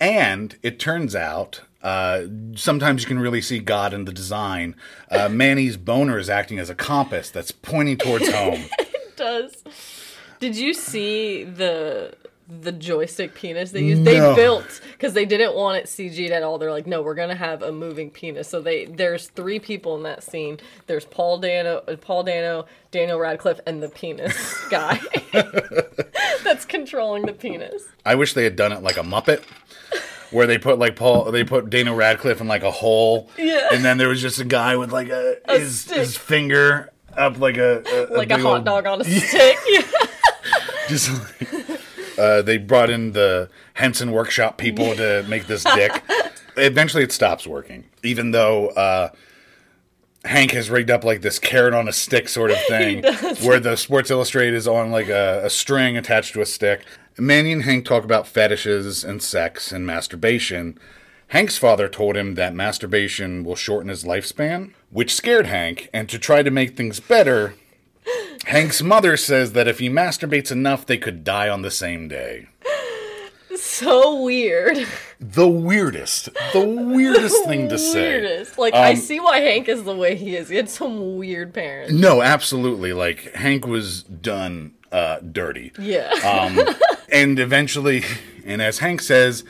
[0.01, 2.23] And it turns out, uh,
[2.57, 4.75] sometimes you can really see God in the design.
[5.11, 8.65] Uh, Manny's boner is acting as a compass that's pointing towards home.
[8.79, 9.63] It does.
[10.41, 12.15] Did you see the
[12.63, 14.05] the joystick penis they used?
[14.05, 16.59] They built because they didn't want it CG'd at all.
[16.59, 18.49] They're like, no, we're gonna have a moving penis.
[18.49, 20.59] So they there's three people in that scene.
[20.89, 24.35] There's Paul Dano, uh, Paul Dano, Daniel Radcliffe, and the penis
[24.71, 24.99] guy
[26.45, 27.85] that's controlling the penis.
[28.05, 29.43] I wish they had done it like a Muppet.
[30.31, 33.67] Where they put like Paul, they put Daniel Radcliffe in like a hole, Yeah.
[33.73, 37.57] and then there was just a guy with like a, his, his finger up like
[37.57, 39.57] a, a Like a hot old- dog on a stick.
[39.69, 39.83] Yeah.
[40.97, 41.81] Just like,
[42.19, 46.03] uh, they brought in the Henson Workshop people to make this dick.
[46.57, 49.11] Eventually, it stops working, even though uh,
[50.25, 53.05] Hank has rigged up like this carrot on a stick sort of thing,
[53.45, 56.85] where the Sports Illustrated is on like a, a string attached to a stick.
[57.17, 60.77] Manny and Hank talk about fetishes and sex and masturbation.
[61.29, 66.19] Hank's father told him that masturbation will shorten his lifespan, which scared Hank, and to
[66.19, 67.55] try to make things better,
[68.47, 72.49] Hank's mother says that if he masturbates enough, they could die on the same day.
[73.57, 74.87] so weird.
[75.21, 78.01] The weirdest, the weirdest thing to say.
[78.21, 78.59] Weirdest.
[78.59, 80.49] Like I Um, see why Hank is the way he is.
[80.49, 81.93] He had some weird parents.
[81.93, 82.93] No, absolutely.
[82.93, 85.73] Like Hank was done uh, dirty.
[85.79, 86.11] Yeah.
[86.25, 86.75] Um,
[87.13, 88.03] and eventually,
[88.47, 89.45] and as Hank says,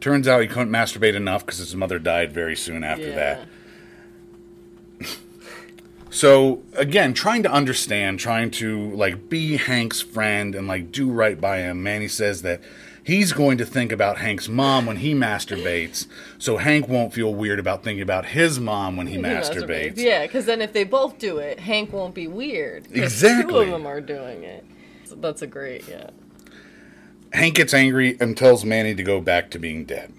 [0.00, 3.14] turns out he couldn't masturbate enough because his mother died very soon after Yeah.
[3.16, 3.48] that.
[6.10, 11.40] So again, trying to understand, trying to like be Hank's friend and like do right
[11.40, 11.82] by him.
[11.82, 12.60] Manny says that
[13.04, 16.06] he's going to think about Hank's mom when he masturbates,
[16.38, 19.96] so Hank won't feel weird about thinking about his mom when he, He masturbates.
[19.96, 22.84] Yeah, because then if they both do it, Hank won't be weird.
[22.84, 23.64] 'cause Two Exactly.
[23.66, 24.64] of them are doing it.
[25.04, 26.10] So that's a great, yeah.
[27.32, 30.12] Hank gets angry and tells Manny to go back to being dead.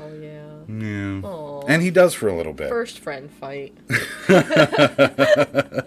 [0.00, 0.42] Oh yeah.
[0.68, 1.20] Yeah.
[1.22, 1.43] Aw.
[1.68, 2.68] And he does for a little bit.
[2.68, 3.76] First friend fight.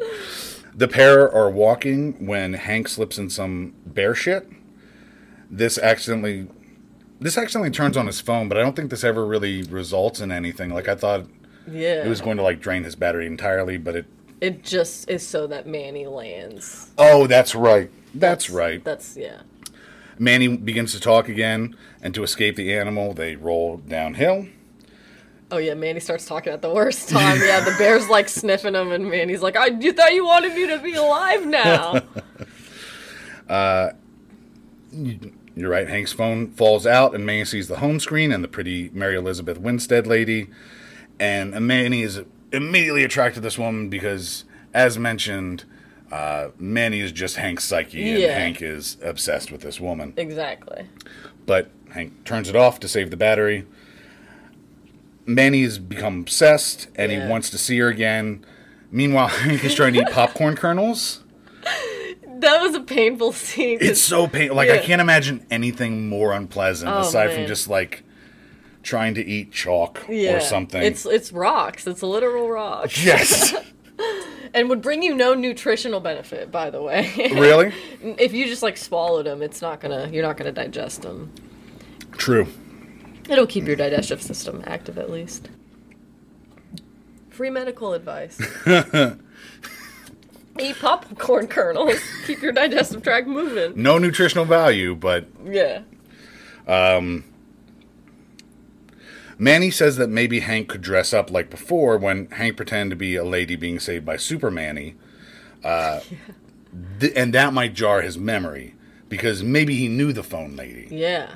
[0.78, 4.48] The pair are walking when Hank slips in some bear shit.
[5.50, 6.48] This accidentally
[7.20, 10.32] this accidentally turns on his phone, but I don't think this ever really results in
[10.32, 10.70] anything.
[10.70, 11.26] Like I thought
[11.68, 12.06] Yeah.
[12.06, 14.06] it was going to like drain his battery entirely, but it
[14.40, 16.92] It just is so that Manny lands.
[16.96, 17.90] Oh, that's right.
[18.14, 18.84] That's right.
[18.84, 19.42] That's yeah.
[20.20, 24.46] Manny begins to talk again, and to escape the animal, they roll downhill.
[25.50, 27.40] Oh yeah, Manny starts talking at the worst time.
[27.40, 30.68] Yeah, the bear's like sniffing him, and Manny's like, "I you thought you wanted me
[30.68, 32.02] to be alive now."
[35.56, 35.88] You're right.
[35.88, 39.58] Hank's phone falls out, and Manny sees the home screen and the pretty Mary Elizabeth
[39.60, 40.48] Winstead lady.
[41.20, 45.66] And Manny is immediately attracted to this woman because, as mentioned,
[46.12, 48.38] uh, Manny is just Hank's psyche, and Yeah.
[48.38, 50.14] Hank is obsessed with this woman.
[50.16, 50.86] exactly.
[51.46, 53.66] But Hank turns it off to save the battery.
[55.28, 57.24] Manny has become obsessed, and Yeah.
[57.26, 58.44] he wants to see her again.
[58.90, 61.24] Meanwhile, he's trying to eat popcorn kernels.
[62.40, 63.80] That was a painful scene.
[63.82, 64.56] It's so painful.
[64.56, 68.04] Like I can't imagine anything more unpleasant Oh, aside from just like
[68.84, 70.84] trying to eat chalk yeah, or something.
[70.84, 71.88] It's it's rocks.
[71.88, 73.04] It's literal rocks.
[73.04, 73.56] yes,
[74.54, 77.12] and would bring you no nutritional benefit, by the way.
[77.34, 77.74] really
[78.20, 80.08] if you just like swallowed them, it's not gonna.
[80.14, 81.32] You're not gonna digest them.
[82.12, 82.46] true.
[83.30, 85.50] It'll keep your digestive system active at least.
[87.30, 88.40] Free medical advice.
[90.60, 92.00] Eat popcorn kernels.
[92.26, 93.74] Keep your digestive tract moving.
[93.82, 95.82] No nutritional value, but Yeah.
[99.40, 103.16] Manny says that maybe Hank could dress up like before when Hank pretended to be
[103.16, 104.96] a lady being saved by Super Manny.
[105.64, 106.00] Uh,
[107.00, 108.74] th- and that might jar his memory
[109.10, 110.88] because maybe he knew the phone lady.
[110.90, 111.36] Yeah.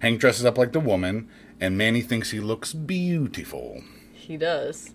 [0.00, 1.28] Hank dresses up like the woman,
[1.60, 3.82] and Manny thinks he looks beautiful.
[4.12, 4.90] He does.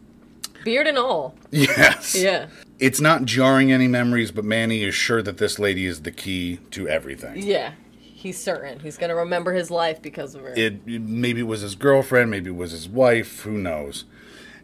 [0.63, 1.35] Beard and all.
[1.51, 2.15] Yes.
[2.15, 2.47] Yeah.
[2.79, 6.57] It's not jarring any memories, but Manny is sure that this lady is the key
[6.71, 7.41] to everything.
[7.41, 7.73] Yeah.
[7.99, 8.79] He's certain.
[8.79, 10.53] He's going to remember his life because of her.
[10.57, 14.05] It maybe it was his girlfriend, maybe it was his wife, who knows.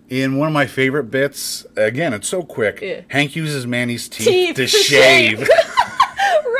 [0.09, 2.81] In one of my favorite bits, again, it's so quick.
[2.81, 3.01] Yeah.
[3.09, 5.39] Hank uses Manny's teeth, Teeth to, to shave.
[5.39, 5.49] shave.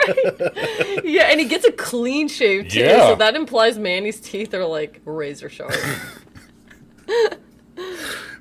[0.08, 1.02] right.
[1.04, 2.80] Yeah, and he gets a clean shave too.
[2.80, 3.08] Yeah.
[3.08, 5.74] So that implies Manny's teeth are like razor sharp.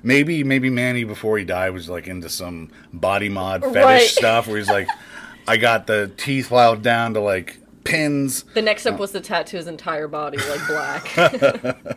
[0.03, 4.07] maybe maybe Manny before he died was like into some body mod fetish Right.
[4.09, 4.87] stuff where he's like,
[5.47, 8.43] I got the teeth filed down to like pins.
[8.53, 11.07] the next step was to tattoo his entire body like black.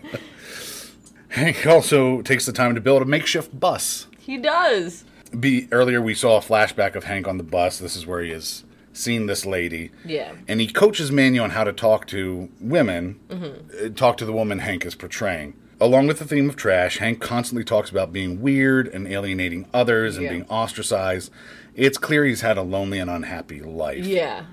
[1.28, 4.06] Hank also takes the time to build a makeshift bus.
[4.18, 5.04] he does.
[5.38, 7.78] Be earlier we saw a flashback of Hank on the bus.
[7.78, 9.90] This is where he has seen this lady.
[10.04, 10.32] Yeah.
[10.48, 13.86] And he coaches Manny on how to talk to women, Mm-hmm.
[13.86, 15.54] uh, talk to the woman Hank is portraying.
[15.80, 20.16] Along with the theme of trash, Hank constantly talks about being weird and alienating others
[20.16, 20.30] and Yeah.
[20.30, 21.30] being ostracized.
[21.74, 24.06] It's clear he's had a lonely and unhappy life.
[24.06, 24.44] Yeah.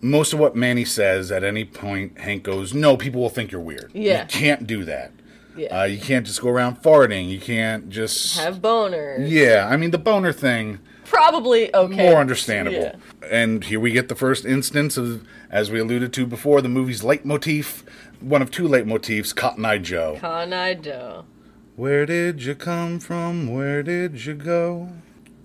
[0.00, 3.60] Most of what Manny says at any point, Hank goes, No, people will think you're
[3.60, 3.90] weird.
[3.92, 4.22] Yeah.
[4.22, 5.10] You can't do that.
[5.56, 5.80] Yeah.
[5.80, 7.28] Uh, you can't just go around farting.
[7.28, 8.38] You can't just.
[8.38, 9.28] Have boners.
[9.28, 11.96] yeah, I mean, the boner thing, Probably okay.
[11.96, 12.78] more understandable.
[12.78, 13.28] Yeah.
[13.30, 17.02] And here we get the first instance of, as we alluded to before, the movie's
[17.02, 17.84] leitmotif.
[18.20, 20.18] One of two leitmotifs, Cotton Eye Joe.
[20.20, 21.24] Cotton Eye Joe.
[21.76, 23.52] Where did you come from?
[23.52, 24.88] Where did you go?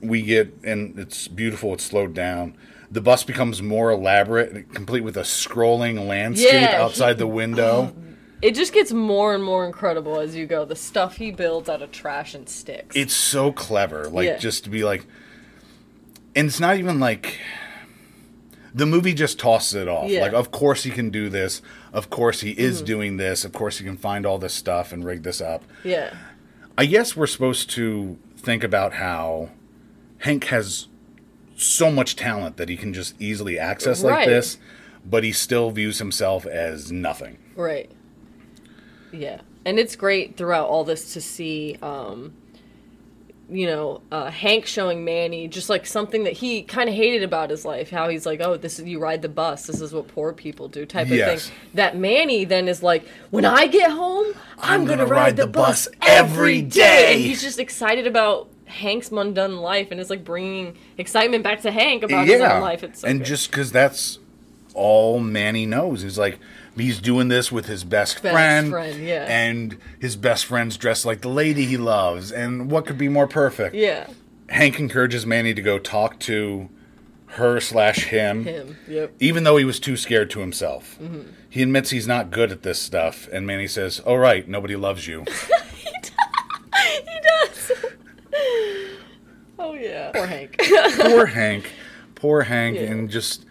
[0.02, 2.58] We get, and it's beautiful, it's slowed down.
[2.92, 7.96] The bus becomes more elaborate, complete with a scrolling landscape Yeah, outside the window.
[8.44, 10.66] It just gets more and more incredible as you go.
[10.66, 12.94] The stuff he builds out of trash and sticks.
[12.94, 14.10] It's so clever.
[14.10, 14.38] Like, Yeah.
[14.38, 15.06] just to be like,
[16.36, 17.40] and it's not even like
[18.74, 20.10] the movie just tosses it off.
[20.10, 20.22] Yeah.
[20.22, 21.62] Like, of course he can do this.
[21.92, 23.46] Of course he is doing this.
[23.46, 25.64] Of course he can find all this stuff and rig this up.
[25.84, 26.16] yeah.
[26.76, 29.50] I guess we're supposed to think about how
[30.20, 30.88] Hank has
[31.56, 34.28] so much talent that he can just easily access like Right.
[34.28, 34.58] this,
[35.06, 37.38] but he still views himself as nothing.
[37.56, 37.92] Right.
[39.12, 39.42] Yeah.
[39.66, 42.34] And it's great throughout all this to see um
[43.50, 47.50] you know, uh, Hank showing Manny just like something that he kind of hated about
[47.50, 47.90] his life.
[47.90, 49.68] How he's like, "Oh, this is you ride the bus.
[49.68, 51.40] This is what poor people do," type of thing.
[51.74, 56.62] That Manny then is like, "When I get home, I'm, gonna, ride, the, bus, every
[56.62, 61.62] day." And he's just excited about Hank's mundane life, and it's like bringing excitement back
[61.62, 62.84] to Hank about his own life.
[62.84, 63.26] It's so and good.
[63.26, 64.20] just because that's
[64.74, 66.40] all Manny knows is like
[66.76, 69.26] he's doing this with his best, Best friend, friend, yeah.
[69.30, 73.28] and his best friend's dressed like the lady he loves, and what could be more
[73.28, 73.76] perfect?
[73.76, 74.08] yeah,
[74.50, 76.70] Hank encourages Manny to go talk to
[77.28, 78.78] her slash him, him.
[78.88, 79.14] Yep.
[79.20, 80.98] even though he was too scared to himself.
[81.02, 81.22] Mm-hmm.
[81.50, 85.08] He admits he's not good at this stuff, and Manny says, "Oh right, nobody loves
[85.08, 85.26] you."
[86.76, 87.72] He does.
[89.60, 90.12] oh yeah.
[90.12, 90.56] Poor Hank.
[91.00, 91.72] poor Hank,
[92.16, 92.84] poor Hank, Yeah.
[92.84, 93.46] and just.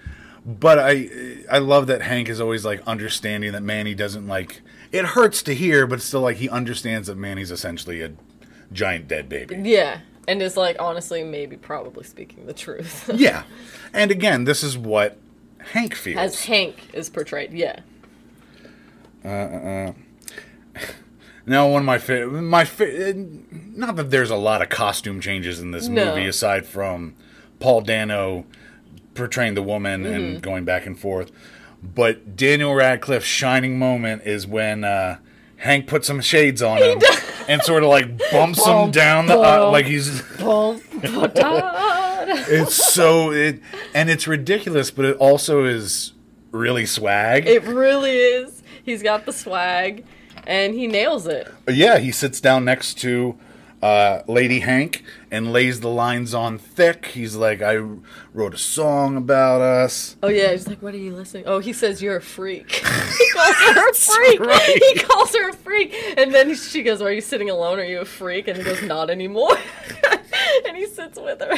[0.44, 1.08] But I,
[1.50, 4.62] I love that Hank is always like understanding that Manny doesn't like.
[4.90, 8.12] It hurts to hear, but still like he understands that Manny's essentially a
[8.72, 9.56] giant dead baby.
[9.62, 10.00] yeah.
[10.28, 13.10] And is like honestly maybe probably speaking the truth.
[13.14, 13.42] yeah,
[13.92, 15.18] and again, this is what
[15.72, 16.16] Hank feels.
[16.18, 17.80] As Hank is portrayed, yeah.
[19.24, 19.92] Uh.
[21.44, 23.14] Now, one of my fa- my fa-
[23.50, 26.14] not that there's a lot of costume changes in this No.
[26.14, 27.16] movie aside from
[27.58, 28.46] Paul Dano
[29.14, 30.14] portraying the woman Mm-hmm.
[30.14, 31.30] and going back and forth,
[31.82, 35.18] but Daniel Radcliffe's shining moment is when uh,
[35.56, 37.00] Hank puts some shades on him
[37.48, 40.22] and sort of like bumps him down the uh, like he's
[42.48, 43.60] it's so it
[43.94, 46.12] and it's ridiculous, but it also is
[46.50, 47.46] really swag.
[47.46, 48.62] it really is.
[48.82, 50.04] He's got the swag
[50.46, 51.52] and he nails it.
[51.68, 53.38] Yeah, he sits down next to
[53.82, 57.06] uh, Lady Hank and lays the lines on thick.
[57.06, 57.76] He's like, I
[58.32, 60.16] wrote a song about us.
[60.22, 62.70] Oh yeah, he's like, "What are you listening?" Oh, he says you're a freak.
[63.18, 64.40] he calls her a freak.
[64.40, 64.82] right.
[64.92, 67.80] He calls her a freak, and then she goes, "Are you sitting alone?
[67.80, 69.58] Are you a freak?" And he goes, "Not anymore."
[70.68, 71.56] and he sits with her.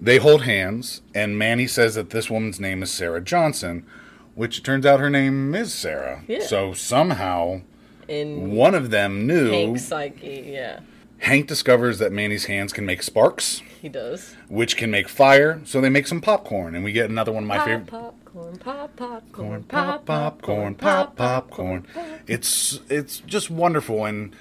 [0.00, 3.86] They hold hands, and Manny says that this woman's name is Sarah Johnson,
[4.34, 6.22] which it turns out her name is Sarah.
[6.26, 6.44] Yeah.
[6.44, 7.62] So somehow
[8.08, 9.50] In one of them knew.
[9.50, 10.80] Hank's psyche, yeah,
[11.18, 14.34] Hank discovers that Manny's hands can make sparks, he does.
[14.48, 17.48] which can make fire, so they make some popcorn, and we get another one of
[17.48, 17.86] my Pop favorite.
[17.88, 21.86] popcorn, pop popcorn, pop popcorn, pop popcorn.
[22.26, 24.34] It's it's just wonderful, and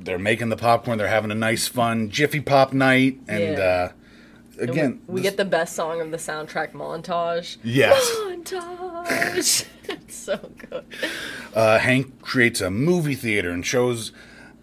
[0.00, 0.98] they're making the popcorn.
[0.98, 3.60] They're having a nice, fun Jiffy Pop night, and Yeah.
[3.60, 3.92] uh,
[4.60, 7.56] And again, we, we this- get the best song of the soundtrack montage.
[7.64, 8.10] yes,
[8.54, 9.66] Montage.
[10.08, 10.84] so good.
[11.54, 14.12] Uh, Hank creates a movie theater and shows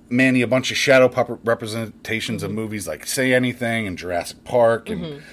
[0.10, 4.90] Manny a bunch of shadow puppet representations of movies like Say Anything and Jurassic Park.
[4.90, 5.24] And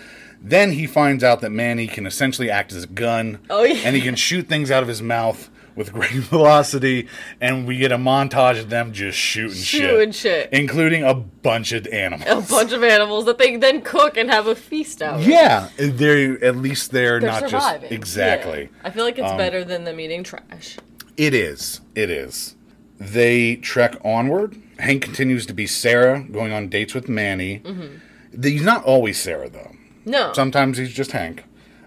[0.41, 3.41] then he finds out that Manny can essentially act as a gun.
[3.51, 3.83] Oh, yeah.
[3.85, 7.09] And he can shoot things out of his mouth with great velocity.
[7.41, 10.53] And we get a montage of them just shooting, Shooting shit, shit.
[10.53, 12.29] including a bunch of animals.
[12.29, 15.21] A bunch of animals that they then cook and have a feast out.
[15.21, 17.83] Yeah, they're at least they're, They're not surviving.
[17.89, 18.63] just exactly.
[18.65, 18.81] Um, Yeah.
[18.85, 20.77] I feel like it's better than them eating trash.
[21.17, 21.81] It is.
[21.95, 22.57] It is.
[22.99, 24.57] They trek onward.
[24.79, 27.61] Hank continues to be Sarah, going on dates with Manny.
[27.61, 28.43] Mm-hmm.
[28.43, 29.73] He's not always Sarah, though.
[30.05, 30.33] No.
[30.33, 31.45] Sometimes he's just Hank.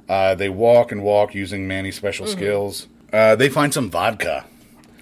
[0.10, 2.38] Uh, they walk and walk using Manny's special Mm-hmm.
[2.38, 2.88] skills.
[3.13, 4.43] Uh, they find some vodka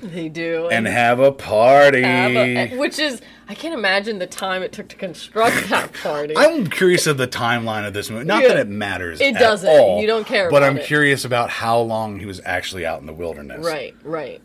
[0.02, 0.68] they do.
[0.70, 2.02] and have a party.
[2.02, 6.36] have a- which is, I can't imagine the time it took to construct that party.
[6.36, 8.26] I'm curious of the timeline of this movie.
[8.26, 8.50] Not Yeah.
[8.50, 9.22] that it matters.
[9.22, 9.70] It doesn't.
[9.70, 10.86] all, You don't care But I'm it.
[10.86, 13.66] curious about how long he was actually out in the wilderness.
[13.66, 14.42] Right, right.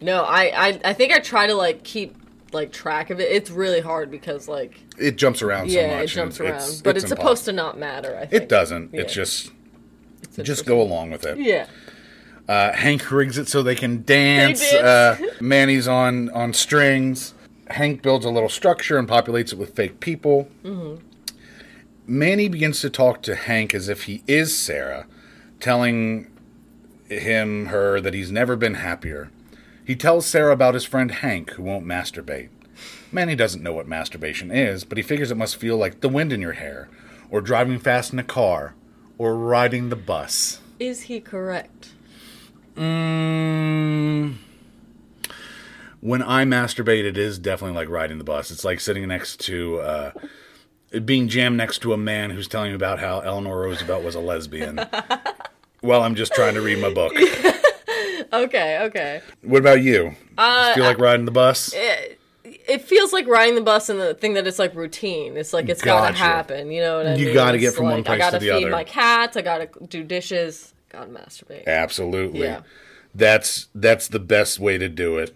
[0.00, 2.14] No, I, I, I think I try to like keep
[2.52, 3.30] like track of it.
[3.30, 6.04] It's really hard because like It jumps around so yeah, much.
[6.12, 8.14] it jumps around, but it's, supposed to not matter.
[8.16, 8.92] I think It doesn't.
[8.92, 9.00] Yeah.
[9.02, 9.50] It's just
[10.22, 11.38] It's just go along with it.
[11.38, 11.66] Yeah,
[12.48, 14.60] Uh, Hank rigs it so they can dance.
[14.60, 14.72] dance.
[14.74, 17.34] Uh, Manny's on on strings.
[17.68, 20.48] Hank builds a little structure and populates it with fake people.
[20.64, 21.02] Mm-hmm.
[22.06, 25.06] Manny begins to talk to Hank as if he is Sarah,
[25.58, 26.30] telling
[27.08, 29.30] him her that he's never been happier.
[29.84, 32.48] He tells Sarah about his friend Hank, who won't masturbate.
[33.10, 36.32] Manny doesn't know what masturbation is, but he figures it must feel like the wind
[36.32, 36.88] in your hair,
[37.30, 38.74] or driving fast in a car,
[39.18, 40.60] or riding the bus.
[40.78, 41.90] is he correct?
[42.76, 44.34] Mm,
[46.00, 48.50] when I masturbate, it is definitely like riding the bus.
[48.50, 50.12] It's like sitting next to, uh,
[51.04, 54.20] being jammed next to a man who's telling you about how Eleanor Roosevelt was a
[54.20, 54.78] lesbian.
[55.80, 57.12] While I'm just trying to read my book.
[58.32, 59.20] Okay, okay.
[59.42, 60.16] What about you?
[60.36, 61.72] Uh, Feel like riding the bus?
[61.72, 65.36] It feels like riding the bus and the thing that it's like routine.
[65.36, 66.72] It's like it's gotta happen.
[66.72, 67.34] You know what I You mean?
[67.34, 69.36] gotta get It's from one like, place I gotta feed my cats.
[69.36, 70.74] I gotta do dishes.
[70.90, 71.66] Gotta masturbate.
[71.66, 72.40] Absolutely.
[72.40, 72.60] Yeah.
[73.14, 75.34] That's that's the best way to do it.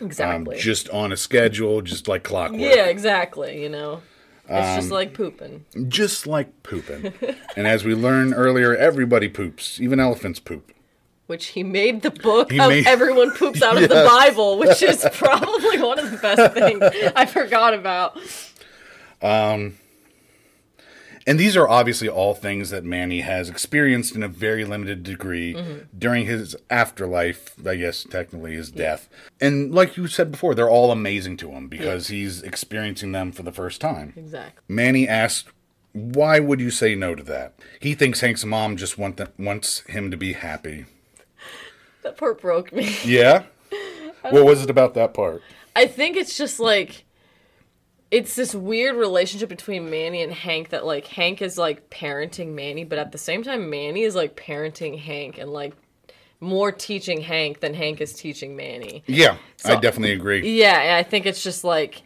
[0.00, 0.24] Exactly.
[0.34, 0.58] Um, Exactly.
[0.58, 2.60] just on a schedule, just like clockwork.
[2.60, 3.62] yeah, exactly.
[3.62, 4.00] You know,
[4.48, 5.64] it's Um, just like pooping.
[5.88, 7.12] Just like pooping.
[7.56, 9.78] and as we learned earlier, everybody poops.
[9.80, 10.72] Even elephants poop.
[11.26, 14.82] which he made the book He of made- everyone poops out of the Bible, which
[14.82, 16.82] is probably one of the best things
[17.14, 18.18] I forgot about.
[21.26, 25.54] And these are obviously all things that Manny has experienced in a very limited degree
[25.54, 25.78] Mm-hmm.
[25.98, 29.08] during his afterlife, I guess technically his death.
[29.40, 33.42] And like you said before, they're all amazing to him because he's experiencing them for
[33.42, 34.12] the first time.
[34.16, 34.62] Exactly.
[34.68, 35.48] Manny asked,
[35.92, 39.80] "Why would you say no to that?" He thinks Hank's mom just want th- wants
[39.80, 40.86] him to be happy.
[42.02, 42.96] That part broke me.
[43.04, 43.44] Yeah.
[44.30, 45.42] What was it about that part?
[45.74, 47.04] I think it's just like
[48.10, 52.84] it's this weird relationship between Manny and Hank that like Hank is like parenting Manny,
[52.84, 55.74] but at the same time Manny is like parenting Hank and like
[56.40, 59.04] more teaching Hank than Hank is teaching Manny.
[59.06, 60.58] Yeah, I definitely agree.
[60.58, 62.02] Yeah, and I think it's just like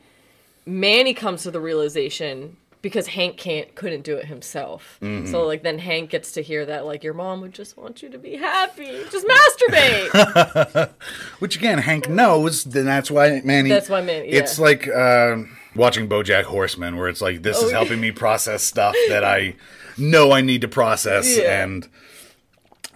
[0.67, 4.99] Manny comes to the realization because Hank can't couldn't do it himself.
[5.01, 5.31] Mm-hmm.
[5.31, 8.11] So like then Hank gets to hear that like your mom would just want you
[8.11, 9.05] to be happy.
[9.11, 10.91] Just masturbate.
[11.39, 12.65] Which again, Hank knows.
[12.65, 13.71] Then that's why Manny.
[13.71, 14.41] That's why Manny- yeah.
[14.41, 15.39] It's like uh,
[15.75, 17.73] watching BoJack Horseman, where it's like this is Oh, yeah.
[17.75, 19.57] helping me process stuff that I
[19.99, 21.63] know I need to process, Yeah.
[21.63, 21.89] and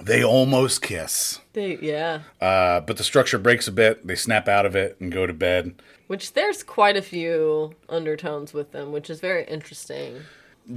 [0.01, 1.41] they almost kiss.
[1.55, 2.21] they, yeah.
[2.41, 4.07] Uh, but the structure breaks a bit.
[4.07, 5.75] They snap out of it and go to bed.
[6.07, 10.21] Which there's quite a few undertones with them, which is very interesting.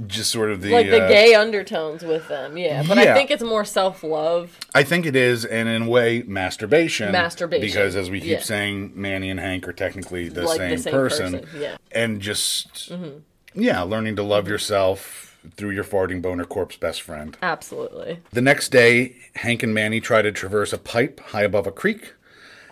[0.06, 2.82] Just sort of the Like the uh, gay undertones with them, yeah.
[2.86, 3.10] But Yeah.
[3.12, 4.58] I think it's more self love.
[4.74, 7.12] I think it is, and in a way, masturbation.
[7.12, 8.40] Masturbation, Because as we keep yeah.
[8.40, 11.32] saying, Manny and Hank are technically the, Like same, the same person.
[11.40, 11.76] person, yeah.
[11.90, 13.18] And just, Mm-hmm.
[13.60, 17.36] yeah, learning to love yourself through your farting boner corpse best friend.
[17.42, 18.20] Absolutely.
[18.30, 22.14] The next day, Hank and Manny try to traverse a pipe high above a creek.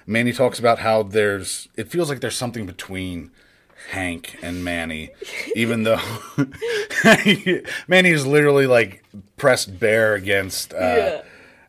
[0.06, 3.30] Manny talks about how there's, it feels like there's something between
[3.90, 5.10] Hank and Manny,
[5.56, 6.00] even though
[7.88, 9.02] Manny is literally like
[9.36, 11.22] pressed bare against uh, Yeah.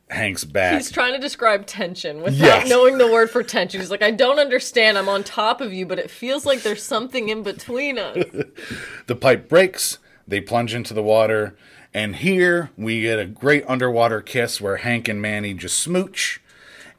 [0.09, 0.73] Hank's back.
[0.75, 2.69] He's trying to describe tension without Yes.
[2.69, 3.79] knowing the word for tension.
[3.79, 4.97] He's like, I don't understand.
[4.97, 8.23] I'm on top of you, but it feels like there's something in between us.
[9.07, 9.97] The pipe breaks,
[10.27, 11.55] they plunge into the water,
[11.93, 16.39] and here we get a great underwater kiss where Hank and Manny just smooch.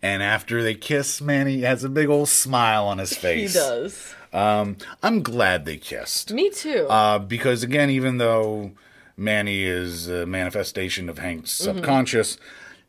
[0.03, 3.53] And after they kiss, Manny has a big old smile on his face.
[3.55, 4.15] he face.
[4.33, 4.77] Does.
[5.03, 6.33] I'm glad they kissed.
[6.33, 6.87] Me too.
[6.89, 8.73] Uh, because again, even though
[9.17, 12.39] Manny is a manifestation of Hank's subconscious,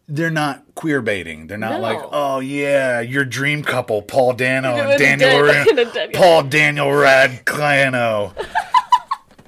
[0.07, 1.47] they're not queer baiting.
[1.47, 1.79] They're not No.
[1.79, 8.33] like, oh yeah, your dream couple, Paul Dano and Daniel Dan- Ra- Paul Daniel Radcliffe.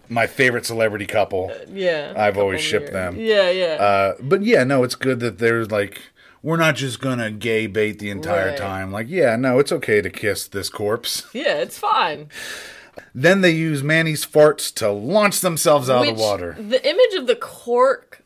[0.08, 1.52] My favorite celebrity couple.
[1.68, 2.14] Yeah.
[2.16, 2.94] I've always shipped years.
[2.94, 3.16] them.
[3.18, 3.66] Yeah, yeah.
[3.74, 6.00] Uh, but yeah, no, it's good that there's like
[6.46, 8.58] we're not just gonna gay bait the entire Right.
[8.58, 8.92] time.
[8.92, 11.24] Like, yeah, no, it's okay to kiss this corpse.
[11.34, 12.30] yeah, it's fine.
[13.16, 16.56] Then they use Manny's farts to launch themselves out of the water.
[16.60, 18.22] The image of the cork,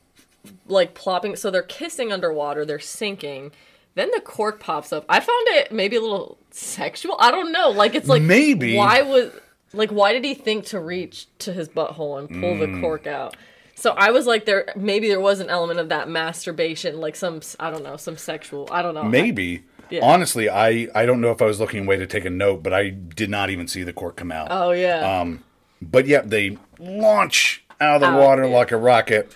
[0.68, 3.52] like plopping, so they're kissing underwater, they're sinking.
[3.96, 5.06] Then the cork pops up.
[5.08, 7.16] I found it maybe a little sexual.
[7.20, 7.70] I don't know.
[7.70, 8.76] Like it's like Maybe.
[8.76, 9.32] why was
[9.74, 12.74] like why did he think to reach to his butthole and pull Mm.
[12.76, 13.36] the cork out?
[13.80, 17.40] So I was like, there maybe there was an element of that masturbation, like some
[17.60, 18.68] I don't know, some sexual.
[18.72, 19.04] I don't know.
[19.04, 19.64] Maybe.
[19.90, 20.06] Yeah.
[20.06, 22.74] Honestly, I, I don't know if I was looking away to take a note, but
[22.74, 24.50] I did not even see the cork come out.
[24.52, 25.20] oh yeah.
[25.22, 25.44] Um,
[25.82, 28.56] But yeah, they launch out of the Out, water yeah.
[28.56, 29.34] like a rocket.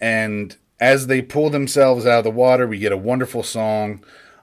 [0.00, 4.02] And as they pull themselves out of the water, we get a wonderful song.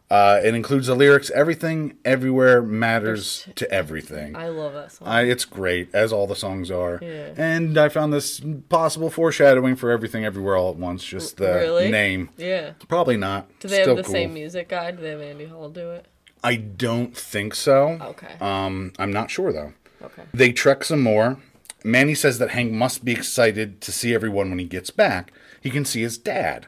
[0.10, 4.36] Uh, it includes the lyrics Everything, Everywhere Matters to Everything.
[4.36, 5.08] I love that song.
[5.08, 7.00] I, it's great, as all the songs are.
[7.02, 7.34] Yeah.
[7.36, 8.40] And I found this
[8.70, 11.90] possible foreshadowing for Everything, Everywhere, All at Once, just the really?
[11.90, 12.30] name.
[12.38, 12.74] yeah.
[12.88, 13.50] Probably not.
[13.60, 14.14] Do they Still have the cool.
[14.14, 14.92] same music guy?
[14.92, 16.06] Do they have Andy Hull do it?
[16.44, 17.98] I don't think so.
[18.00, 18.36] Okay.
[18.40, 19.74] Um, I'm not sure though.
[20.04, 20.22] Okay.
[20.32, 21.40] They trek some more.
[21.84, 25.32] Manny says that Hank must be excited to see everyone when he gets back.
[25.62, 26.68] He can see his dad.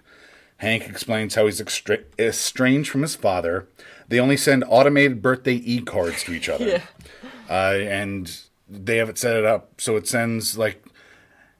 [0.57, 3.67] Hank explains how he's extra- estranged from his father.
[4.07, 6.65] They only send automated birthday e cards to each other.
[6.67, 6.81] Yeah.
[7.49, 10.83] Uh, and they have it set it up so it sends like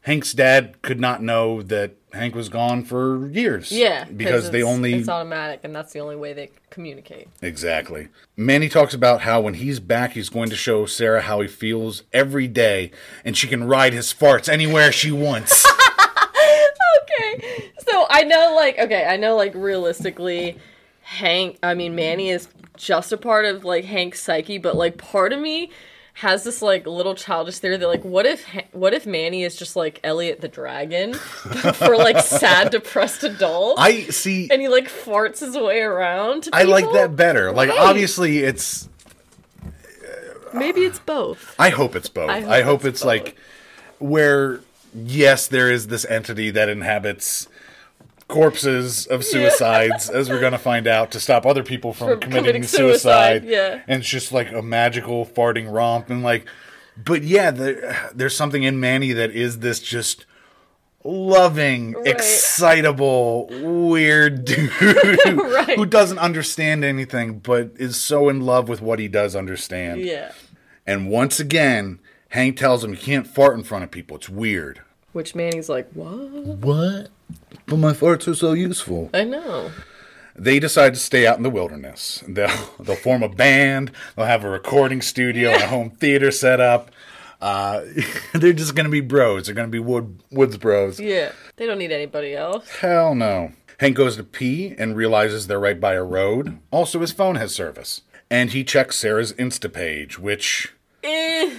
[0.02, 3.72] Hank's dad could not know that Hank was gone for years.
[3.72, 7.28] Yeah, Because they only it's automatic, and that's the only way they communicate.
[7.42, 8.08] Exactly.
[8.36, 12.04] Manny talks about how when he's back, he's going to show Sarah how he feels
[12.14, 12.92] every day,
[13.26, 15.66] and she can ride his farts anywhere she wants.
[18.10, 20.58] I know, like, okay, I know, like, realistically,
[21.02, 21.58] Hank.
[21.64, 25.40] I mean, Manny is just a part of like Hank's psyche, but like, part of
[25.40, 25.72] me
[26.16, 29.76] has this like little childish theory that like, what if what if Manny is just
[29.76, 31.14] like Elliot the dragon
[31.74, 34.50] for like sad, depressed adults, I see.
[34.52, 36.44] and he like farts his way around.
[36.44, 37.52] to I like that better.
[37.52, 37.80] Like, Right.
[37.80, 38.90] obviously, it's.
[40.54, 41.56] Maybe it's both.
[41.60, 42.30] I hope it's both.
[42.30, 43.36] I I hope hope, it's it's, like
[44.00, 44.62] where,
[44.96, 47.48] yes, there is this entity that inhabits
[48.28, 52.20] corpses of suicides, as we're going to find out, to stop other people from, From
[52.20, 53.44] committing, committing suicide.
[53.44, 53.82] suicide, yeah.
[53.88, 56.10] And it's just like a magical farting romp.
[56.10, 56.46] And like,
[56.98, 60.26] but yeah, there, there's something in Manny that is this just
[61.04, 62.08] loving, Right.
[62.08, 65.78] excitable, weird dude Right.
[65.78, 70.02] who doesn't understand anything, but is so in love with what he does understand.
[70.02, 70.32] Yeah.
[70.86, 72.00] And once again,
[72.30, 74.18] Hank tells him you can't fart in front of people.
[74.18, 74.82] It's weird.
[75.14, 76.10] Which Manny's like, what?
[76.10, 77.08] What?
[77.66, 79.10] But my farts are so useful.
[79.14, 79.72] I know.
[80.36, 82.24] They decide to stay out in the wilderness.
[82.28, 82.50] They'll
[82.80, 83.92] they'll form a band.
[84.16, 86.92] They'll have a recording studio and a home theater set up.
[87.42, 87.82] Uh,
[88.34, 89.46] they're just gonna be bros.
[89.46, 91.00] They're gonna be wood woods bros.
[91.00, 91.32] Yeah.
[91.58, 92.70] They don't need anybody else.
[92.70, 93.52] Hell no.
[93.80, 96.58] Hank goes to pee and realizes they're right by a road.
[96.72, 98.02] Also, his phone has service.
[98.30, 100.74] And he checks Sarah's Insta page, which
[101.04, 101.54] Eh.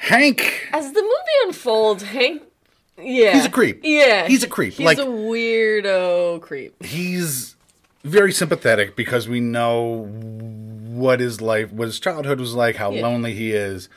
[0.00, 1.14] Hank As the movie
[1.46, 2.42] unfolds, Hank.
[3.02, 3.32] Yeah.
[3.34, 3.80] He's a creep.
[3.82, 4.26] Yeah.
[4.28, 4.74] He's a creep.
[4.74, 6.82] He's Like- a weirdo creep.
[6.84, 7.56] he's
[8.04, 10.06] very sympathetic because we know
[10.88, 13.02] what his life, what his childhood was like, how Yeah.
[13.02, 13.88] lonely he is.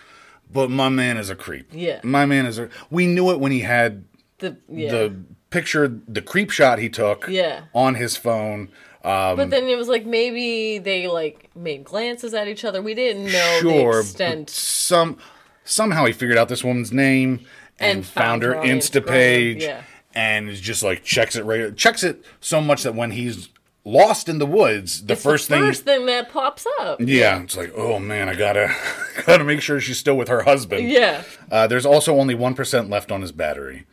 [0.51, 1.67] But my man is a creep.
[1.73, 1.99] Yeah.
[2.03, 2.69] My man is a.
[2.91, 4.03] We knew it when he had
[4.39, 4.91] The yeah.
[4.91, 5.13] the
[5.49, 7.61] picture, the creep shot he took Yeah.
[7.73, 8.69] on his phone.
[9.05, 12.81] Um, but then it was like maybe they like made glances at each other.
[12.81, 14.49] We didn't know the sure, but extent.
[14.49, 15.17] some
[15.65, 17.39] somehow he figured out this woman's name
[17.79, 19.81] and, And found, found her her Insta page, yeah.
[20.15, 23.49] and is just like checks it right, checks it so much that when he's
[23.85, 27.01] lost in the woods, the It's first the thing first thing that pops up.
[27.01, 28.73] Yeah, it's like, oh man, I gotta
[29.25, 30.89] gotta make sure she's still with her husband.
[30.89, 31.23] Yeah.
[31.51, 33.85] Uh, there's also only one percent left on his battery.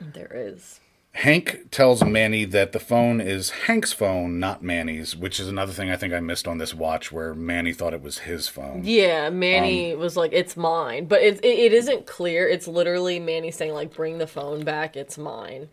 [0.00, 0.80] There is.
[1.16, 5.90] Hank tells Manny that the phone is Hank's phone, not Manny's, which is another thing
[5.90, 8.82] I think I missed on this watch, where Manny thought it was his phone.
[8.84, 12.46] Yeah, Manny Um, was like, "It's mine," but it, it it isn't clear.
[12.46, 14.94] It's literally Manny saying like, "Bring the phone back.
[14.94, 15.68] It's mine,"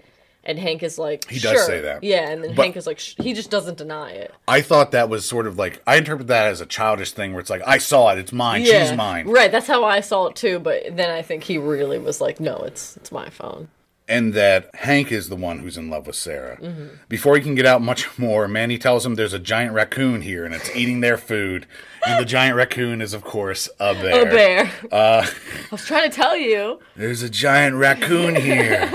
[0.46, 2.06] and Hank is like, He does say that.
[2.06, 4.34] Yeah, and then But- Hank is like, sh- he just doesn't deny it.
[4.48, 7.42] I thought that was sort of like I interpret that as a childish thing, where
[7.42, 10.28] it's like I saw it, it's mine, Yeah, she's mine, Right, that's how I saw
[10.28, 10.60] it too.
[10.60, 13.68] But then I think he really was like, "No, it's it's my phone."
[14.08, 16.58] And that Hank is the one who's in love with Sarah.
[16.58, 16.88] Mm-hmm.
[17.08, 20.46] Before he can get out much more, Manny tells him there's a giant raccoon here
[20.46, 21.66] and it's eating their food,
[22.06, 24.22] and the giant raccoon is of course a bear.
[24.22, 24.72] A bear.
[24.92, 25.26] Uh,
[25.66, 26.80] I was trying to tell you.
[26.96, 28.90] There's a giant raccoon here.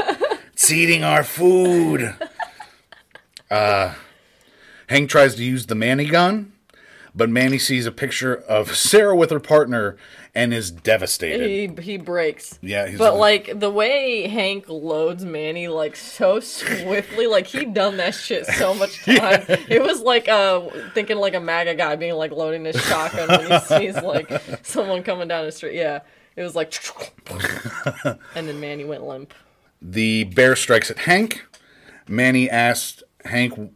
[0.53, 2.15] it's eating our food.
[3.51, 3.95] Uh,
[4.89, 6.53] Hank tries to use the Manny gun,
[7.15, 9.97] but Manny sees a picture of Sarah with her partner
[10.39, 11.77] and is devastated.
[11.77, 12.59] He he breaks.
[12.63, 17.65] Yeah, he's but like- like the way Hank loads Manny like so swiftly, like he
[17.65, 19.45] done that shit so much time.
[19.49, 20.61] It was like uh
[20.95, 24.31] thinking like a MAGA guy being like loading his shotgun when he sees like
[24.63, 25.75] someone coming down the street.
[25.75, 26.01] Yeah,
[26.37, 26.73] it was like,
[28.35, 29.35] and then Manny went limp.
[29.83, 31.45] The bear strikes at Hank.
[32.09, 33.73] Manny asked Hank.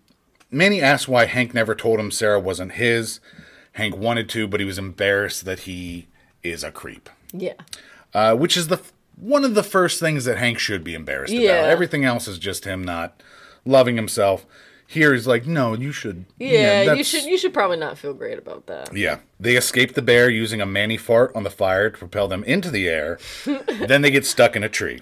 [0.51, 3.21] Manny asked why Hank never told him Sarah wasn't his.
[3.73, 6.07] Hank wanted to, but he was embarrassed that he
[6.43, 7.09] is a creep.
[7.33, 7.55] Yeah,
[8.15, 8.81] Uh, which is the
[9.17, 11.53] one of the first things that Hank should be embarrassed Yeah.
[11.61, 11.71] about.
[11.71, 13.23] Everything else is just him not
[13.65, 14.45] loving himself.
[14.87, 16.27] Here he's like, no, you should.
[16.39, 16.93] yeah.
[16.93, 18.95] you should you should probably not feel great about that.
[18.95, 19.19] Yeah.
[19.41, 22.71] They escape the bear using a Manny fart on the fire to propel them into
[22.71, 23.19] the air.
[23.87, 25.01] then they get stuck in a tree.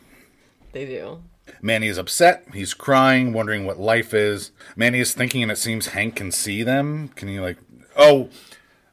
[0.72, 1.22] They do.
[1.62, 2.44] Manny is upset.
[2.54, 4.52] He's crying, wondering what life is.
[4.76, 7.08] Manny is thinking, and it seems Hank can see them.
[7.16, 7.58] Can he, like.
[7.96, 8.28] Oh,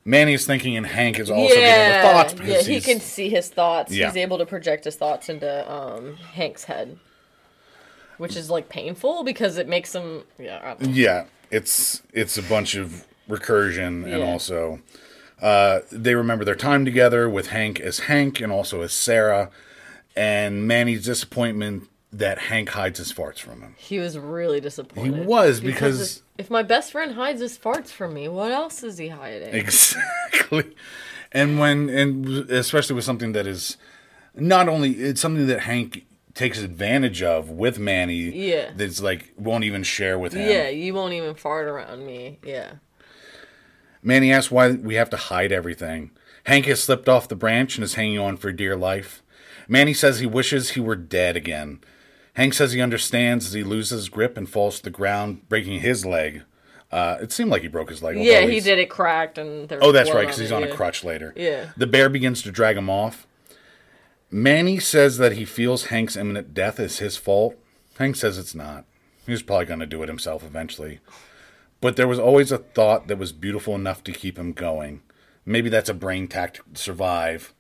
[0.08, 2.34] Manny is thinking, and Hank is also getting the thoughts.
[2.34, 3.92] yeah, Because he can see his thoughts.
[3.92, 4.08] Yeah.
[4.08, 6.98] He's able to project his thoughts into um, Hank's head,
[8.18, 10.24] which is like painful because it makes him.
[10.40, 10.90] Yeah, I don't know.
[10.94, 14.80] Yeah, it's it's a bunch of recursion, and also
[15.42, 19.50] uh, they remember their time together with Hank as Hank, and also as Sarah,
[20.16, 23.76] and Manny's disappointment that Hank hides his farts from him.
[23.78, 25.16] he was really disappointed.
[25.16, 28.84] He was, because- if, if my best friend hides his farts from me, what else
[28.84, 29.54] is he hiding?
[29.54, 30.76] Exactly.
[31.32, 33.78] And when and especially with something that is
[34.36, 38.16] not only it's something that Hank takes advantage of with Manny.
[38.16, 38.72] Yeah.
[38.76, 40.50] That's like won't even share with him.
[40.50, 42.40] yeah, you won't even fart around me.
[42.44, 42.74] Yeah.
[44.02, 46.12] Manny asks why we have to hide everything.
[46.46, 49.22] Hank has slipped off the branch and is hanging on for dear life.
[49.68, 51.82] Manny says he wishes he were dead again.
[52.38, 56.06] Hank says he understands as he loses grip and falls to the ground, breaking his
[56.06, 56.44] leg.
[56.92, 58.16] Uh, it seemed like he broke his leg.
[58.16, 61.04] Yeah, he did it cracked and there Oh, that's right, because he's on a crutch
[61.04, 61.34] later.
[61.36, 61.72] Yeah.
[61.78, 63.26] The bear begins to drag him off.
[64.30, 67.56] Manny says that he feels Hank's imminent death is his fault.
[67.98, 68.86] Hank says it's not.
[69.26, 71.00] He was probably going to do it himself eventually.
[71.82, 75.02] But there was always a thought that was beautiful enough to keep him going.
[75.44, 77.56] Maybe that's a brain tactic to survive.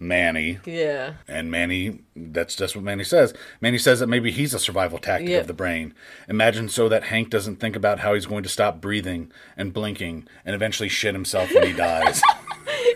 [0.00, 0.58] Manny.
[0.64, 1.14] Yeah.
[1.26, 3.34] And Manny, that's just what Manny says.
[3.60, 5.94] Manny says that maybe he's a survival tactic of the brain.
[6.28, 10.26] Imagine so that Hank doesn't think about how he's going to stop breathing and blinking
[10.44, 12.20] and eventually shit himself when he dies.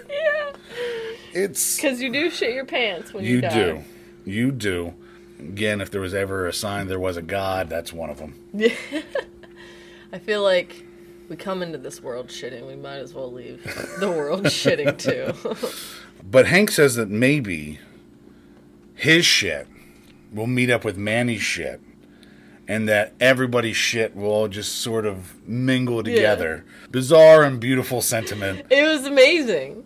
[0.08, 0.52] yeah.
[1.32, 1.76] It's.
[1.76, 3.54] Because you do shit your pants when you, You die.
[3.54, 3.84] do.
[4.24, 4.94] You do.
[5.40, 8.38] Again, if there was ever a sign there was a God, that's one of them.
[8.52, 8.74] Yeah.
[10.12, 10.84] I feel like
[11.28, 12.66] we come into this world shitting.
[12.66, 13.64] We might as well leave
[13.98, 15.32] the world shitting too.
[16.22, 17.78] But Hank says that maybe
[18.94, 19.66] his shit
[20.32, 21.80] will meet up with Manny's shit
[22.68, 26.64] and that everybody's shit will all just sort of mingle together.
[26.90, 28.66] Bizarre and beautiful sentiment.
[28.70, 29.84] it was amazing.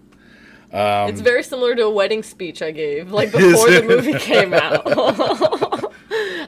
[0.72, 4.52] Um, it's very similar to a wedding speech I gave, like before the movie came
[4.54, 4.82] out.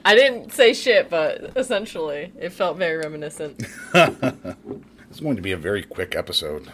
[0.04, 3.64] I didn't say shit, but essentially, it felt very reminiscent.
[3.94, 6.70] It's going to be a very quick episode.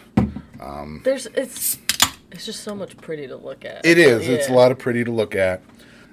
[1.05, 1.77] There's it's
[2.35, 3.85] it's just so much pretty to look at.
[3.87, 4.29] It is.
[4.29, 5.63] It's a lot of pretty to look at.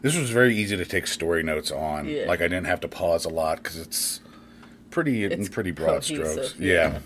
[0.01, 2.07] This was very easy to take story notes on.
[2.07, 2.25] Yeah.
[2.25, 4.19] Like I didn't have to pause a lot because it's
[4.89, 6.55] pretty in It's pretty broad strokes.
[6.57, 6.73] yeah.
[6.73, 6.99] yeah.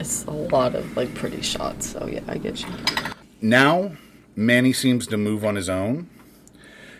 [0.00, 1.86] It's a lot of like pretty shots.
[1.90, 2.68] So yeah, I get you.
[3.40, 3.92] Now,
[4.36, 6.08] Manny seems to move on his own.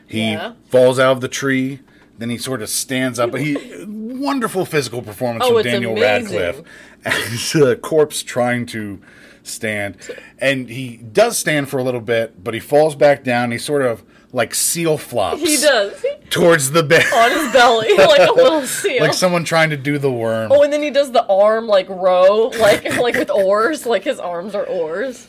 [0.07, 0.55] He Yeah.
[0.69, 1.81] falls out of the tree.
[2.19, 3.35] Then he sort of stands up.
[3.37, 3.57] He
[3.87, 6.37] wonderful physical performance Oh, from Daniel amazing.
[6.39, 6.67] Radcliffe
[7.05, 9.01] as a corpse trying to
[9.45, 9.97] stand,
[10.39, 13.53] and he does stand for a little bit, but he falls back down.
[13.53, 14.03] He sort of
[14.33, 15.41] like seal flops.
[15.41, 19.01] He does towards the bed, on his belly like a little seal.
[19.01, 20.51] like someone trying to do the worm.
[20.53, 24.19] Oh, and then he does the arm like row, like like with oars, like his
[24.19, 25.29] arms are oars.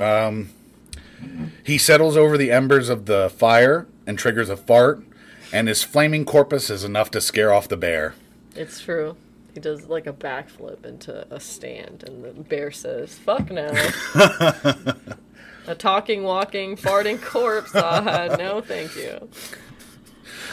[0.00, 0.50] Um,
[1.64, 5.02] He settles over the embers of the fire and triggers a fart,
[5.52, 8.14] and his flaming corpus is enough to scare off the bear.
[8.54, 9.16] It's true.
[9.54, 13.72] He does like a backflip into a stand, and the bear says, "Fuck no."
[15.66, 17.72] a talking, walking, farting corpse.
[17.74, 19.28] Ah, no, thank you.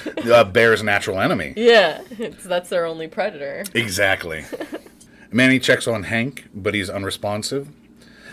[0.03, 1.53] The bear's natural enemy.
[1.55, 3.65] Yeah, it's, that's their only predator.
[3.73, 4.45] Exactly.
[5.31, 7.69] Manny checks on Hank, but he's unresponsive.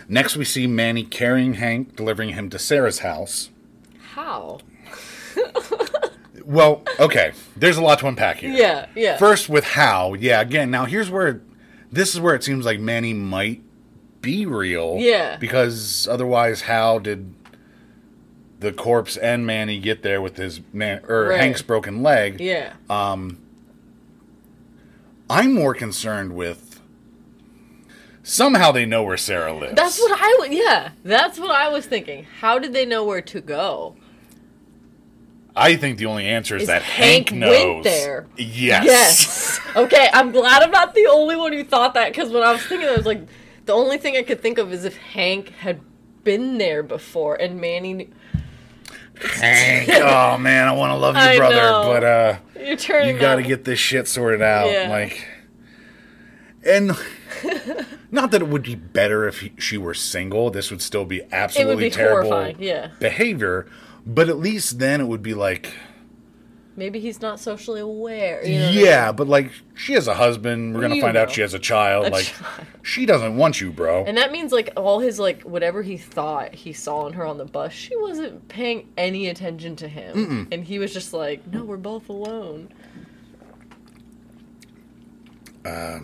[0.08, 3.50] Next, we see Manny carrying Hank, delivering him to Sarah's house.
[4.12, 4.60] How?
[6.44, 8.50] Well, okay, there's a lot to unpack here.
[8.52, 9.16] Yeah, yeah.
[9.16, 11.40] First, with how, yeah, again, now here's where
[11.90, 13.62] this is where it seems like Manny might
[14.20, 14.96] be real.
[14.98, 15.36] Yeah.
[15.36, 17.34] Because otherwise, how did
[18.60, 21.40] the corpse and Manny get there with his man or Right.
[21.40, 22.40] Hank's broken leg?
[22.40, 22.74] yeah.
[22.88, 23.38] Um
[25.28, 26.80] I'm more concerned with
[28.22, 29.74] somehow they know where Sarah lives.
[29.74, 30.48] That's what I.
[30.50, 32.24] Yeah, that's what I was thinking.
[32.40, 33.96] How did they know where to go?
[35.56, 37.84] I think the only answer is, Is that Hank Hank, went knows.
[37.84, 38.26] there?
[38.36, 38.84] Yes.
[38.84, 39.60] Yes.
[39.76, 42.62] okay, I'm glad I'm not the only one who thought that because when I was
[42.66, 43.22] thinking, I was like,
[43.66, 45.80] the only thing I could think of is if Hank had
[46.24, 47.92] been there before and Manny.
[47.94, 48.12] knew-
[49.20, 49.88] Hank.
[49.92, 51.56] Oh man, I want to love you, brother,
[51.88, 53.14] but uh, You're turning.
[53.14, 54.68] you got to get this shit sorted out.
[54.70, 54.88] Yeah.
[54.90, 55.24] Like,
[56.66, 56.88] and
[58.10, 60.50] not that it would be better if he, she were single.
[60.50, 62.88] This would still be absolutely be terrible horrifying, yeah.
[62.98, 63.66] behavior.
[64.06, 65.72] But at least then it would be like,
[66.76, 68.44] Maybe he's not socially aware.
[68.44, 70.74] You know what I yeah, but like she has a husband.
[70.74, 72.06] We're gonna You find out she has a child.
[72.06, 72.66] A like, child.
[72.82, 74.04] she doesn't want you, bro.
[74.04, 77.38] And that means like all his like whatever he thought he saw in her on
[77.38, 81.64] the bus, she wasn't paying any attention to him, and he was just like, "No,
[81.64, 82.70] we're both alone."
[85.64, 86.00] Uh,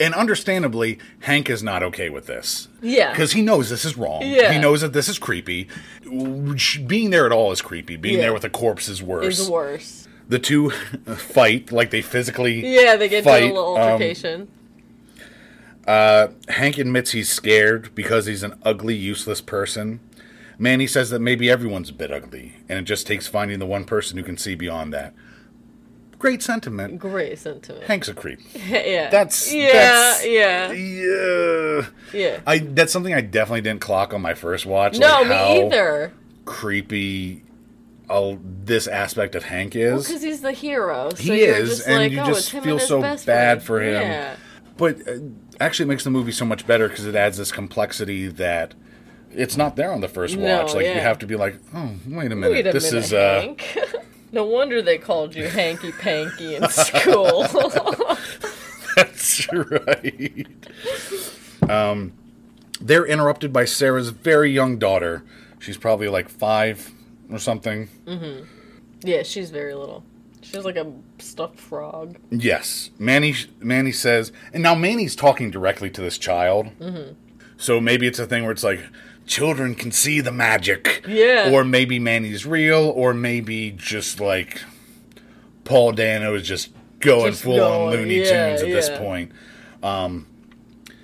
[0.00, 2.68] And understandably, Hank is not okay with this.
[2.82, 3.10] Yeah.
[3.12, 4.22] Because he knows this is wrong.
[4.24, 4.52] Yeah.
[4.52, 5.68] He knows that this is creepy.
[6.04, 7.96] Being there at all is creepy.
[7.96, 8.22] Being Yeah.
[8.22, 9.38] there with a corpse is worse.
[9.38, 10.08] Is worse.
[10.28, 10.70] The two
[11.16, 12.66] fight, like they physically.
[12.66, 13.44] Yeah, they get fight.
[13.44, 14.48] into a little um, altercation.
[15.86, 20.00] Hank admits he's scared because he's an ugly, useless person.
[20.58, 23.84] Manny says that maybe everyone's a bit ugly, and it just takes finding the one
[23.84, 25.12] person who can see beyond that.
[26.24, 26.98] Great sentiment.
[26.98, 27.84] Great sentiment.
[27.84, 28.40] Hank's a creep.
[28.54, 29.10] yeah.
[29.10, 31.86] That's yeah, that's, yeah, yeah.
[32.14, 32.40] yeah.
[32.46, 34.98] I that's something I definitely didn't clock on my first watch.
[34.98, 36.14] no, like me how either.
[36.46, 37.44] Creepy,
[38.08, 40.06] all this aspect of Hank is.
[40.08, 41.10] Because he's the hero.
[41.10, 43.62] So He is, just and like, you oh, just feel so bad friend.
[43.62, 44.00] for him.
[44.00, 44.36] Yeah.
[44.78, 45.18] but uh,
[45.60, 48.72] actually, it makes the movie so much better because it adds this complexity that
[49.30, 50.74] it's not there on the first No, watch.
[50.74, 53.12] Like you have to be like, oh, wait a minute, Wait a this minute, is
[53.12, 53.54] uh.
[54.34, 57.44] no wonder they called you Hanky Panky in school.
[58.96, 60.46] That's right.
[61.68, 62.12] Um,
[62.80, 65.24] they're interrupted by Sarah's very young daughter.
[65.60, 66.90] She's probably like five
[67.30, 67.88] or something.
[68.06, 68.44] Mm-hmm.
[69.02, 70.04] yeah, she's very little.
[70.42, 72.18] She's like a stuffed frog.
[72.30, 73.34] Yes, Manny.
[73.60, 76.66] Manny says, and now Manny's talking directly to this child.
[76.78, 77.14] Mm-hmm.
[77.56, 78.80] So maybe it's a thing where it's like
[79.26, 81.04] children can see the magic.
[81.06, 81.50] Yeah.
[81.52, 84.62] Or maybe Manny's real, or maybe just like
[85.64, 89.32] Paul Dano is just going Just full on Looney yeah, Tunes at this point.
[89.82, 90.26] Um,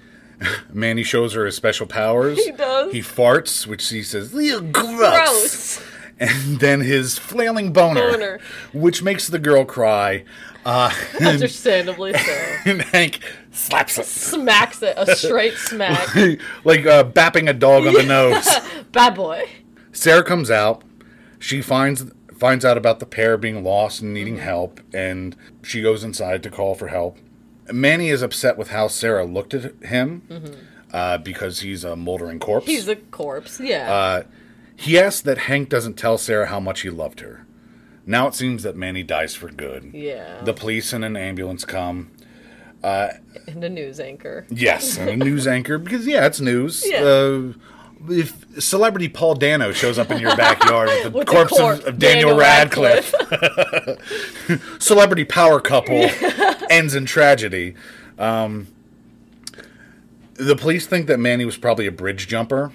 [0.72, 2.42] Manny shows her his special powers.
[2.42, 2.92] He does.
[2.92, 5.78] He farts, which she says, "Ew, gross.
[5.78, 5.82] Gross.
[6.18, 8.40] And then his flailing boner, Boner.
[8.74, 10.24] which makes the girl cry.
[10.66, 12.32] Uh, and, Understandably so.
[12.66, 13.20] and Hank
[13.50, 14.06] slaps it.
[14.06, 14.94] Smacks it.
[14.96, 16.14] A straight smack.
[16.64, 18.48] like uh, bapping a dog on the nose.
[18.92, 19.48] Bad boy.
[19.92, 20.82] Sarah comes out.
[21.38, 22.04] She finds
[22.36, 26.50] finds out about the pair being lost and needing help, and she goes inside to
[26.50, 27.18] call for help.
[27.70, 30.22] Manny is upset with how Sarah looked at him
[30.92, 32.66] uh, because he's a moldering corpse.
[32.66, 33.60] He's a corpse.
[33.60, 33.92] Yeah.
[33.92, 34.22] uh,
[34.74, 37.46] he asks that Hank doesn't tell Sarah how much he loved her.
[38.06, 39.90] Now it seems that Manny dies for good.
[39.94, 40.40] yeah.
[40.42, 42.10] The police and an ambulance come.
[42.82, 44.46] And a news anchor.
[44.50, 46.84] Yes, and a news anchor because yeah, it's news.
[46.86, 47.02] Yeah.
[47.02, 47.52] Uh,
[48.08, 51.80] if celebrity Paul Dano shows up in your backyard with the With the corpse corpse,
[51.80, 53.12] of, of Daniel, Radcliffe,
[54.78, 56.08] celebrity power couple
[56.70, 57.74] ends in tragedy.
[58.18, 58.68] Um,
[60.34, 62.72] the police think that Manny was probably a bridge jumper,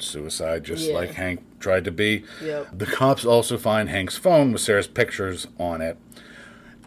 [0.00, 0.90] suicide, just Mm-hmm.
[0.92, 0.98] Yeah.
[0.98, 2.24] like Hank tried to be.
[2.42, 2.70] Yep.
[2.78, 5.96] The cops also find Hank's phone with Sarah's pictures on it.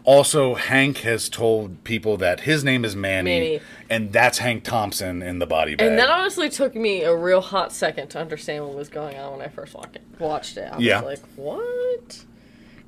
[0.04, 3.60] Also, Hank has told people that his name is Manny, Manny.
[3.90, 5.86] and that's Hank Thompson in the body bag.
[5.86, 9.32] And that honestly took me a real hot second to understand what was going on
[9.32, 9.76] when I first
[10.18, 10.70] watched it.
[10.72, 11.02] I Yeah.
[11.02, 12.24] was like, what?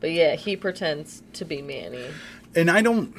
[0.01, 2.07] But yeah, he pretends to be Manny.
[2.55, 3.15] and I don't.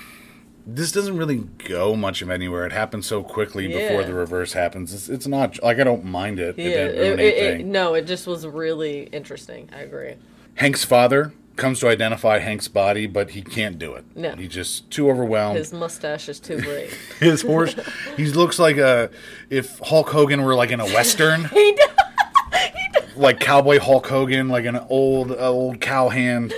[0.65, 2.65] This doesn't really go much of anywhere.
[2.65, 4.93] It happens so quickly before the reverse happens.
[4.93, 6.57] It's, it's not like I don't mind it.
[6.57, 7.19] Yeah, it it,
[7.59, 9.67] it- no, it just was really interesting.
[9.75, 10.15] I agree.
[10.55, 14.06] Hank's father comes to identify Hank's body, but he can't do it.
[14.16, 14.36] No.
[14.36, 15.58] he's just too overwhelmed.
[15.58, 16.89] His mustache is too great.
[17.20, 17.76] His horse,
[18.18, 19.10] he looks like a
[19.49, 21.45] if Hulk Hogan were like in a western.
[21.54, 23.16] he does.
[23.16, 26.54] like cowboy Hulk Hogan, like an old old cowhand.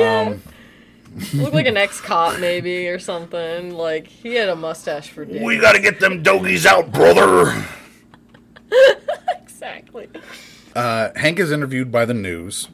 [0.00, 0.42] Um,
[1.34, 3.72] Looked like an ex-cop maybe or something.
[3.74, 5.42] Like he had a mustache for days.
[5.42, 7.64] we gotta get them doggies out, brother.
[9.42, 10.08] exactly.
[10.76, 12.68] Uh, Hank is interviewed by the news,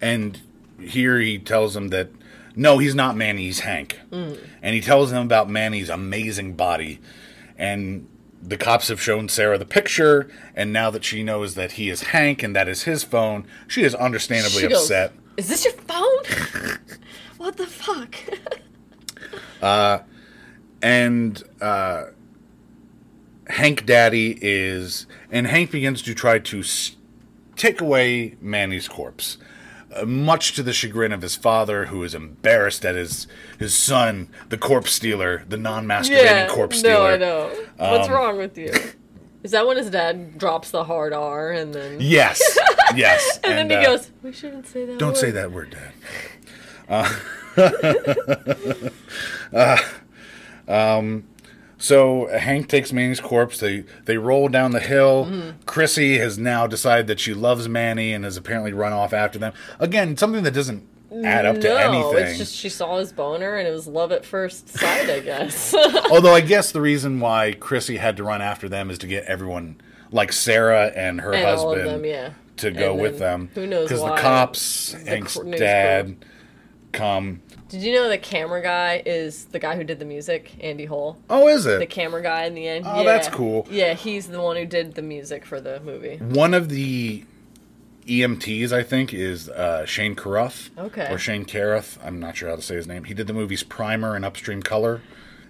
[0.00, 0.40] and
[0.80, 2.10] here he tells him that
[2.54, 7.00] no, he's not Manny, he's Hank, and he tells him about Manny's amazing body,
[7.58, 8.08] and
[8.42, 12.02] the cops have shown Sarah the picture, and now that she knows that he is
[12.04, 15.12] Hank and that is his phone, she is understandably She goes, upset.
[15.36, 16.78] Is this your phone?
[17.36, 18.14] what the fuck?
[20.82, 22.04] and uh,
[23.48, 26.96] Hank Daddy is, and Hank begins to try to s-
[27.56, 29.38] take away Manny's corpse.
[30.00, 33.26] Uh, much to the chagrin of his father, who is embarrassed at his
[33.58, 36.48] his son, the corpse stealer, the non-masturbating Yeah.
[36.48, 37.12] corpse no, stealer.
[37.12, 37.50] I know.
[37.76, 38.72] What's Um, wrong with you?
[39.42, 42.40] Is that when his dad drops the hard R and then Yes,
[42.96, 43.38] yes.
[43.44, 45.16] and, then he uh, goes, "We shouldn't say that." Don't word.
[45.18, 45.92] say that word, Dad.
[46.88, 47.14] Uh,
[50.68, 51.24] um,
[51.78, 53.60] so Hank takes Manny's corpse.
[53.60, 55.26] They they roll down the hill.
[55.26, 55.62] Mm-hmm.
[55.66, 59.52] Chrissy has now decided that she loves Manny and has apparently run off after them.
[59.78, 60.86] Again, something that doesn't
[61.24, 62.26] add up to no, anything.
[62.30, 65.74] it's just she saw his boner and it was love at first sight, I guess.
[66.10, 69.24] Although I guess the reason why Chrissy had to run after them is to get
[69.24, 72.32] everyone, like Sarah and her and husband, them, yeah.
[72.58, 73.50] to go And with them.
[73.54, 76.16] who knows Because the cops, the Hank's dad,
[76.96, 77.42] come.
[77.68, 81.18] Did you know the camera guy is the guy who did the music, Andy Hull?
[81.30, 81.78] Oh, is it?
[81.78, 82.84] The camera guy in the end.
[82.88, 83.66] Oh, that's cool.
[83.70, 86.16] Yeah, he's the one who did the music for the movie.
[86.18, 87.24] One of the
[88.06, 90.70] EMTs, I think, is uh, Shane Carruth.
[90.78, 91.08] Okay.
[91.12, 91.98] Or Shane Carruth.
[92.04, 93.04] I'm not sure how to say his name.
[93.04, 95.00] He did the movies Primer and Upstream Color.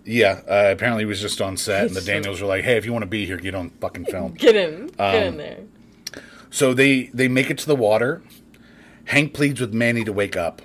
[0.05, 2.87] Yeah, uh, apparently he was just on set, and the Daniels were like, "Hey, if
[2.87, 5.59] you want to be here, get on fucking film." Get in, get Um, in there.
[6.49, 8.23] So they they make it to the water.
[9.07, 10.63] Hank pleads with Manny to wake up.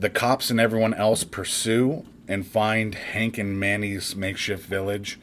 [0.00, 5.18] The cops and everyone else pursue and find Hank and Manny's makeshift village.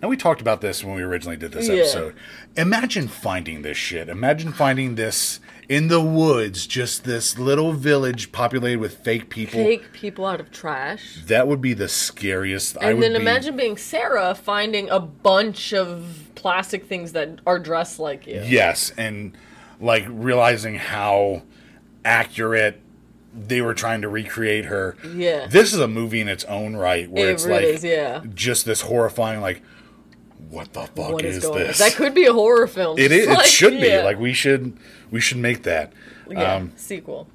[0.00, 1.74] Now we talked about this when we originally did this Yeah.
[1.74, 2.14] episode.
[2.56, 4.08] Imagine finding this shit.
[4.08, 9.62] Imagine finding this in the woods, just this little village populated with fake people.
[9.62, 11.18] Fake people out of trash.
[11.26, 12.76] That would be the scariest.
[12.80, 17.58] I And then be- imagine being Sarah finding a bunch of plastic things that are
[17.58, 18.42] dressed like you.
[18.44, 19.36] Yes, and
[19.78, 21.42] like realizing how
[22.04, 22.80] accurate
[23.34, 24.96] they were trying to recreate her.
[25.14, 25.46] Yeah.
[25.46, 28.22] This is a movie in its own right where It it's really like is, yeah.
[28.34, 29.62] just this horrifying like
[30.50, 31.78] what the fuck What is, is this?
[31.78, 32.98] That could be a horror film.
[32.98, 33.86] it is Like, it should be.
[33.88, 34.02] yeah.
[34.04, 34.76] Like we should
[35.10, 35.92] we should make that.
[36.28, 37.28] yeah, Um sequel.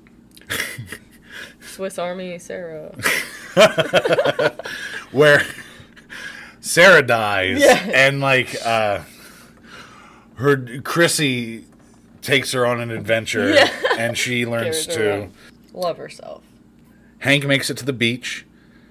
[1.61, 2.95] Swiss Army Sarah.
[5.11, 5.43] where
[6.59, 7.89] Sarah dies Yeah.
[7.93, 8.99] and like uh
[10.35, 11.65] her Chrissy
[12.21, 13.71] takes her on an adventure Yeah.
[13.97, 15.33] and she learns to around.
[15.77, 16.43] Love herself.
[17.19, 18.45] Hank makes it to the beach.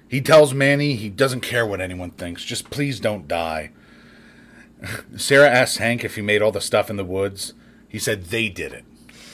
[0.08, 3.72] He tells Manny he doesn't care what anyone thinks, just please don't die.
[5.16, 7.54] Sarah asks Hank if he made all the stuff in the woods.
[7.88, 8.84] He said they did it.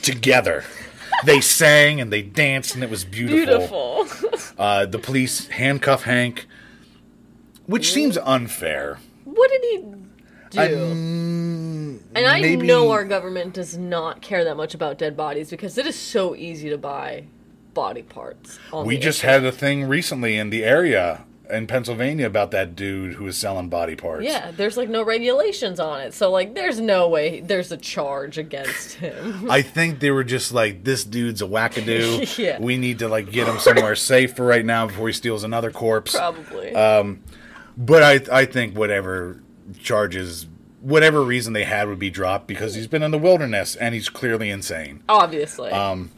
[0.01, 0.65] Together.
[1.27, 4.05] they sang and they danced and it was beautiful.
[4.05, 4.19] Beautiful.
[4.59, 6.47] Uh, the police handcuff Hank,
[7.67, 8.99] which seems unfair.
[9.25, 9.79] what did he
[10.51, 10.83] do?
[10.91, 15.51] Um, and I maybe- know our government does not care that much about dead bodies
[15.51, 17.25] because it is so easy to buy
[17.75, 18.59] body parts.
[18.73, 19.43] on We just internet.
[19.43, 23.69] had a thing recently in the area in Pennsylvania about that dude who was selling
[23.69, 24.25] body parts.
[24.25, 26.15] Yeah, there's like no regulations on it.
[26.15, 29.51] So like there's no way there's a charge against him.
[29.51, 32.39] I think they were just like, this dude's a wackadoo.
[32.39, 32.59] Yeah.
[32.59, 35.71] We need to like get him somewhere safe for right now before he steals another
[35.71, 36.15] corpse.
[36.17, 36.75] Probably.
[36.75, 37.05] Uh,
[37.77, 39.43] But I I think whatever
[39.83, 40.47] charges,
[40.81, 44.09] whatever reason they had would be dropped because he's been in the wilderness and he's
[44.09, 45.03] clearly insane.
[45.09, 45.71] Obviously.
[45.71, 46.11] um,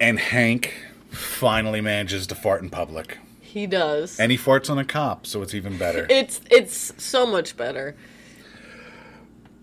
[0.00, 0.74] And Hank
[1.10, 3.18] finally manages to fart in public.
[3.40, 4.18] he does.
[4.20, 6.06] And he farts on a cop, so it's even better.
[6.10, 7.96] it's it's so much better.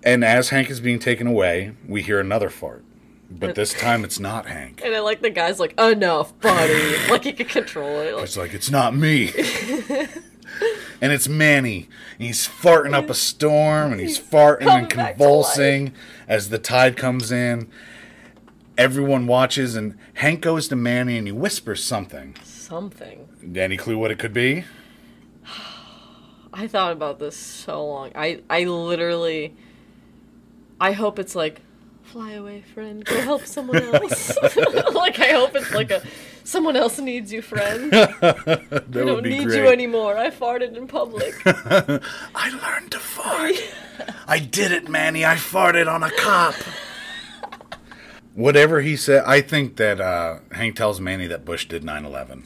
[0.03, 2.83] And as Hank is being taken away, we hear another fart.
[3.29, 4.81] But this time it's not Hank.
[4.83, 6.95] And I like the guy's like, enough, buddy.
[7.09, 8.13] like he can control it.
[8.13, 9.31] Like, It's like, it's not me.
[11.01, 11.89] and it's Manny.
[12.19, 15.93] And he's farting up a storm and he's farting and coming back to convulsing
[16.27, 17.67] as the tide comes in.
[18.77, 22.35] Everyone watches and Hank goes to Manny and he whispers something.
[22.43, 23.27] something.
[23.55, 24.65] Any clue what it could be?
[26.53, 28.11] I thought about this so long.
[28.15, 29.53] I I literally
[30.79, 31.61] I hope it's like
[32.03, 34.37] fly away friend, go help someone else.
[34.93, 36.01] like I hope it's like a
[36.43, 37.91] someone else needs you friend.
[38.85, 39.57] That I would don't need great.
[39.57, 40.17] you anymore.
[40.17, 41.33] I farted in public.
[41.45, 43.55] I learned to fart.
[44.27, 45.25] I did it, Manny.
[45.25, 46.55] I farted on a cop.
[48.35, 52.43] Whatever he said, I think that uh, Hank tells Manny that Bush did 9/11,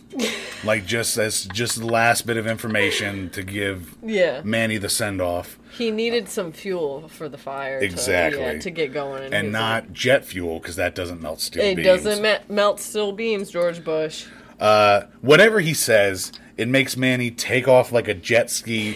[0.64, 4.42] like just as just the last bit of information to give yeah.
[4.44, 8.40] Manny the send off, He needed some fuel for the fire to, Exactly.
[8.42, 9.24] yeah, to get going.
[9.24, 11.88] And, and not jet fuel because that doesn't melt steel it beams.
[12.04, 14.28] doesn't me- melt steel beams, George Bush.
[14.60, 18.96] Uh, whatever he says, it makes Manny take off like a jet ski,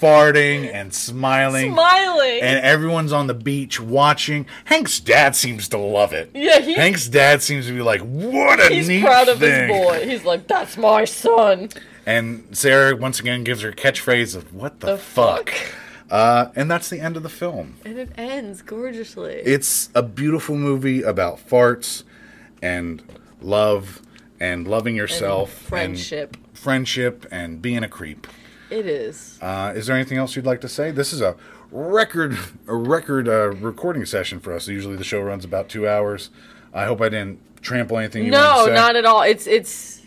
[0.00, 1.72] farting and smiling.
[1.72, 2.40] Smiling.
[2.42, 4.46] and everyone's on the beach watching.
[4.66, 6.30] Hank's dad seems to love it.
[6.34, 8.72] Yeah, he- Hank's dad seems to be like, "What a neat.
[8.76, 10.04] He's neat proud of thing." his boy.
[10.08, 11.70] He's like, that's my son.
[12.04, 15.74] And Sarah once again gives her catchphrase of "What the, The fuck?" fuck?
[16.08, 17.74] Uh, and that's the end of the film.
[17.84, 19.42] And it ends gorgeously.
[19.44, 22.04] It's a beautiful movie about farts
[22.62, 23.02] and
[23.40, 24.02] love
[24.38, 26.36] and loving yourself, and friendship.
[26.54, 28.26] friendship, and being a creep.
[28.70, 29.38] It is.
[29.40, 30.90] Uh, is there anything else you'd like to say?
[30.90, 31.36] This is a
[31.70, 32.36] record,
[32.66, 34.66] a record uh, recording session for us.
[34.68, 36.30] Usually the show runs about two hours.
[36.74, 38.24] I hope I didn't trample anything.
[38.24, 38.74] You No, to say.
[38.74, 39.22] not at all.
[39.22, 40.02] It's it's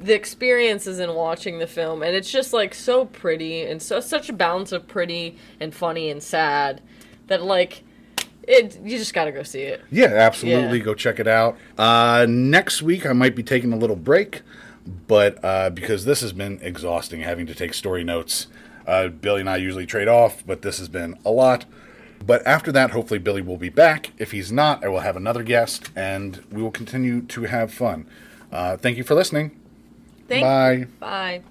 [0.00, 4.28] the experiences in watching the film, and it's just like so pretty and so such
[4.28, 6.80] a balance of pretty and funny and sad
[7.26, 7.82] that like
[8.44, 8.78] it.
[8.84, 9.82] You just gotta go see it.
[9.90, 10.78] Yeah, absolutely.
[10.78, 10.84] Yeah.
[10.84, 11.56] Go check it out.
[11.76, 14.42] Uh, next week, I might be taking a little break,
[14.86, 18.46] but uh, because this has been exhausting having to take story notes.
[18.86, 21.64] Uh, Billy and I usually trade off, but this has been a lot.
[22.24, 24.12] But after that, hopefully, Billy will be back.
[24.18, 28.06] If he's not, I will have another guest, and we will continue to have fun.
[28.50, 29.58] Uh, thank you for listening.
[30.28, 30.86] Thank Bye.
[30.98, 31.42] Bye.